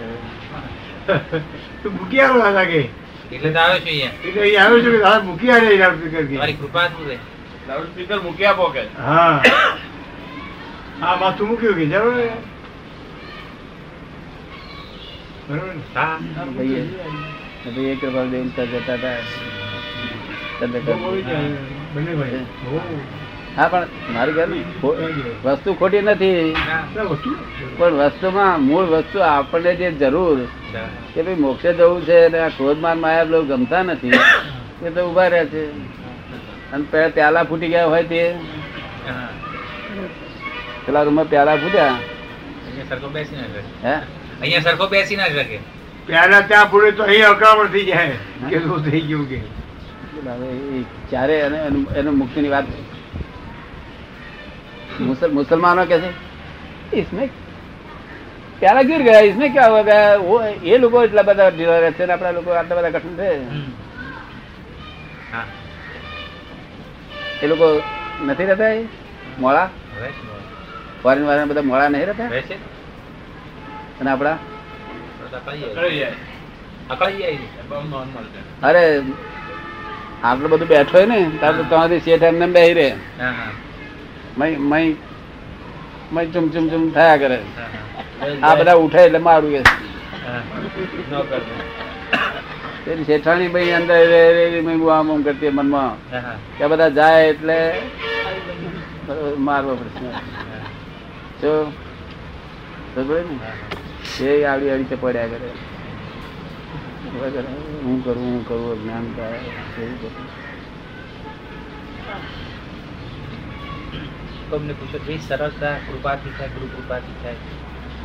તું 1.84 1.92
મૂકી 1.98 2.22
લાગે. 2.58 2.82
એટલે 3.32 3.50
તો 3.54 3.60
આવ્યો 3.60 3.80
છું 3.80 3.90
અહીંયા. 3.92 4.14
અહીં 4.42 4.60
આવ્યો 4.64 4.80
છું 4.84 4.94
મૂકી 5.30 5.52
આવ્યા 5.52 5.80
લાઉડ 5.84 5.98
સ્પીકર 6.00 6.26
કે? 6.26 6.54
કૃપા 6.60 6.88
શું 6.88 7.06
છે 7.10 7.18
લાઉડ 7.68 7.84
સ્પીકર 7.84 8.20
મૂકી 8.20 8.46
આપો 8.46 8.64
કે. 8.64 8.82
હા. 8.82 9.42
હા 11.02 11.16
માથું 11.16 11.48
મૂક્યું 11.48 11.76
કે 11.76 11.86
જરૂર 11.86 12.14
ભાઈ 17.76 17.96
કૃપા 17.96 18.26
જતા 18.66 18.94
હતા. 18.94 19.16
હો. 22.66 22.82
પણ 23.70 23.88
મારી 24.14 24.32
ઘર 24.32 24.48
વસ્તુ 25.44 25.74
ખોટી 25.74 26.02
નથી. 26.02 26.56
ના. 26.68 27.02
આ 27.02 27.04
વસ્તુ 27.04 27.36
પણ 27.78 27.94
વસ્તુમાં 27.94 28.62
મૂળ 28.62 28.86
વસ્તુ 28.86 29.20
આપણને 29.20 29.76
જે 29.76 29.92
જરૂર 29.92 30.40
કે 31.14 31.24
ભાઈ 31.24 31.36
મોક્ષે 31.36 31.74
જવું 31.74 32.06
છે 32.06 32.26
અને 32.26 32.40
આ 32.40 32.48
ક્રોધમાન 32.48 33.00
માયા 33.00 33.24
ગમતા 33.24 33.84
નથી 33.84 34.12
એ 34.86 34.90
તો 34.90 35.10
ઊભા 35.10 35.28
રહે 35.28 35.46
છે. 35.46 36.05
અને 36.76 36.86
પેલા 36.92 37.10
પ્યાલા 37.18 37.46
ફૂટી 37.50 37.72
ગયા 37.74 37.90
હોય 37.94 38.04
તે. 38.12 38.22
પેલા 40.86 41.04
રૂમમાં 41.10 41.30
પ્યાલા 41.34 41.58
ફૂટ્યા. 41.64 41.98
અહીંયા 44.42 44.66
સરખો 44.66 44.88
બેસી 44.94 45.16
ના 45.22 45.30
શકે. 45.36 45.60
પ્યાલા 46.08 46.42
ત્યાં 46.50 46.68
ફૂટે 46.72 46.92
તો 46.98 47.04
અહીં 47.04 47.28
અકળામણ 47.28 47.70
થઈ 47.76 47.86
જાય. 47.92 48.18
કે 48.50 48.58
શું 48.66 48.80
થઈ 48.90 49.02
ગયું 49.12 49.26
કે? 49.30 49.40
ક્યારે 51.10 51.36
એનું 52.00 52.16
મુક્તિની 52.18 52.52
વાત 52.56 52.68
મુસલમાનો 55.38 55.84
કે 55.92 55.98
છે? 56.04 56.10
ઇસમે 57.00 57.26
ગીર 58.90 59.02
ગયા? 59.08 59.26
ઇસમે 59.30 59.48
ક્યાં 59.50 59.72
હોય 59.72 59.84
ગયા 59.84 60.14
એ 60.74 60.78
લોકો 60.84 60.98
એટલા 61.04 61.28
બધા 61.30 61.50
ઢીલા 61.50 61.80
રહે 61.84 61.92
છે 62.00 62.06
ને 62.06 62.14
આપણા 62.14 62.32
લોકો 62.38 62.50
આટલા 62.52 62.78
બધા 62.78 62.94
કઠિન 62.96 63.16
છે. 63.20 63.30
હા. 65.34 65.46
એ 67.44 67.48
લોકો 67.48 67.82
નથી 68.26 68.46
રહેતા 68.46 68.68
એ? 68.68 68.86
મોળા? 69.40 69.70
ફોરેન 71.04 71.26
વાળા 71.26 71.46
બધા 71.46 71.62
મોળા 71.62 71.90
નહીં 71.90 72.06
રહેતા? 72.06 72.28
અને 74.02 74.12
આપણા? 74.12 74.38
અરે 78.64 79.02
આટલું 80.24 80.50
બધું 80.50 80.68
બેઠો 80.68 80.98
હોય 80.98 81.06
ને 81.06 81.30
તમારી 81.70 82.00
શેઠ 82.00 82.24
એમને 82.24 82.48
બેહી 82.48 82.74
રહે. 82.74 82.90
હા 82.90 83.32
હા. 83.32 83.52
મય 86.12 86.26
ચુમ 86.26 86.50
ચુમ 86.50 86.70
ચુમ 86.70 86.90
થયા 86.90 87.18
કરે. 87.18 87.40
આ 88.44 88.56
બધા 88.56 88.74
ઉઠે 88.74 88.98
એટલે 88.98 89.18
મારું 89.18 89.52
કે 89.52 89.62
તેની 92.86 93.04
શેઠાણી 93.04 93.48
ભાઈ 93.48 93.72
અંદર 93.72 93.96
આમ 94.94 95.12
આમ 95.12 95.22
કરતી 95.22 95.50
મનમાં. 95.50 95.94
કે 96.58 96.68
બધા 96.68 96.90
જાય 96.90 97.28
એટલે 97.28 97.58
મારવો 99.38 99.76
પડશે. 99.76 100.10
જો 101.42 101.54
હા, 102.98 104.26
એ 104.26 104.44
આવડી 104.44 104.70
આવડી 104.70 104.96
પડ્યા 105.02 105.28
કરે. 105.28 105.50
વગર 107.16 107.44
હું 107.84 107.98
કરું 108.06 108.24
હું 108.24 108.48
કરું 108.48 108.84
જ્ઞાન 108.84 109.06
તમને 114.50 114.74
પૂછો 114.74 114.98
ભાઈ 114.98 115.20
સરળતા 115.28 115.74
કૃપાથી 115.88 116.34
થાય 116.38 116.48
ગુરુ 116.48 116.68
કૃપાથી 116.76 117.16
થાય? 117.24 117.36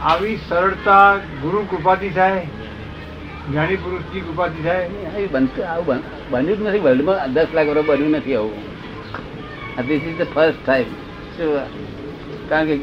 આવી 0.03 0.37
સરળતા 0.49 1.17
ગુરુ 1.43 1.61
કૃપાથી 1.71 2.11
થાય 2.11 2.47
જ્ઞાની 3.51 3.77
પુરુષની 3.77 4.21
કૃપાથી 4.21 4.63
થાય. 4.63 5.27
બનતું 5.33 5.65
આવું 5.67 5.99
બન્યું 6.31 6.59
જ 6.59 6.61
નથી 6.63 6.79
વર્લ્ડમાં 6.79 7.33
દસ 7.35 7.49
લાખ 7.55 7.69
વર્ષ 7.69 7.87
બન્યું 7.87 8.11
નથી 8.11 8.35
આવું. 8.35 8.59
This 9.87 10.03
is 10.03 10.17
the 10.19 10.27
first 10.35 10.61
time 10.67 10.89
કારણ 12.49 12.67
કે 12.67 12.77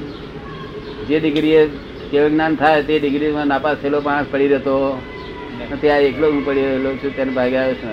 જે 1.08 1.20
ડિગ્રીએ 1.20 1.62
કેવું 2.12 2.32
જ્ઞાન 2.32 2.54
થાય 2.56 2.84
તે 2.84 2.94
ડિગ્રીમાં 3.00 3.48
નાપાસ 3.48 3.78
થયેલો 3.82 4.00
માણસ 4.02 4.28
પડી 4.32 4.48
રહેતો. 4.48 4.76
ત્યાં 5.82 6.00
એકલો 6.00 6.28
હું 6.32 6.42
પડી 6.46 6.66
રહેલો 6.66 6.90
છું 6.96 7.12
તેને 7.16 7.32
ભાગે 7.32 7.58
આવ્યો 7.58 7.76
છું. 7.76 7.92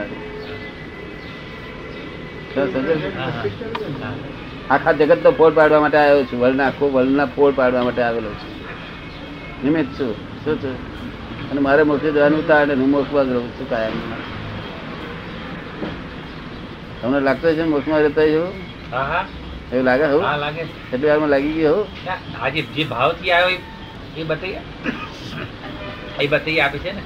આખા 4.70 4.92
જગત 4.92 5.20
નો 5.24 5.30
ફોડ 5.30 5.52
પાડવા 5.54 5.80
માટે 5.80 5.98
આવ્યો 5.98 6.24
છું 6.24 6.38
વર્લ્ડ 6.40 6.60
આખો 6.60 6.84
વર્લ્ડના 6.88 7.28
ફોડ 7.36 7.54
પાડવા 7.56 7.82
માટે 7.82 8.02
આવેલો 8.02 8.32
છું. 8.40 8.52
નિમિત્ત 9.64 9.90
છું. 10.00 10.12
શું 10.44 10.56
છું? 10.62 10.93
અને 11.54 11.60
મારે 11.60 11.82
મોક્ષે 11.82 12.10
જવાનું 12.10 12.40
હતા 12.42 12.60
અને 12.60 12.74
હું 12.74 12.90
મોક્ષમાં 12.90 13.26
જ 13.26 13.32
રહું 13.32 13.50
છું 13.58 13.68
કાયમ. 13.68 13.94
તમને 17.00 17.20
લાગતો 17.20 17.54
છે 17.54 17.64
મોક્ષમાં 17.64 18.00
રહેતા 18.00 18.22
એવું 18.24 18.52
હા 18.92 19.04
હા. 19.04 19.24
એવું 19.72 19.84
લાગે 19.84 20.06
હું? 20.06 20.24
એટલી 20.92 21.08
વારમાં 21.08 21.30
લાગી 21.30 21.52
ગયો 21.52 21.78
આજે 22.40 22.60
જે 22.74 22.84
ભાવથી 22.84 23.32
આવ્યો 23.32 23.60
એ- 24.16 24.24
બતાવી 24.24 24.56
એ 26.20 26.26
બતાવી 26.26 26.60
આપે 26.60 26.78
છે 26.78 26.92
ને? 26.92 27.02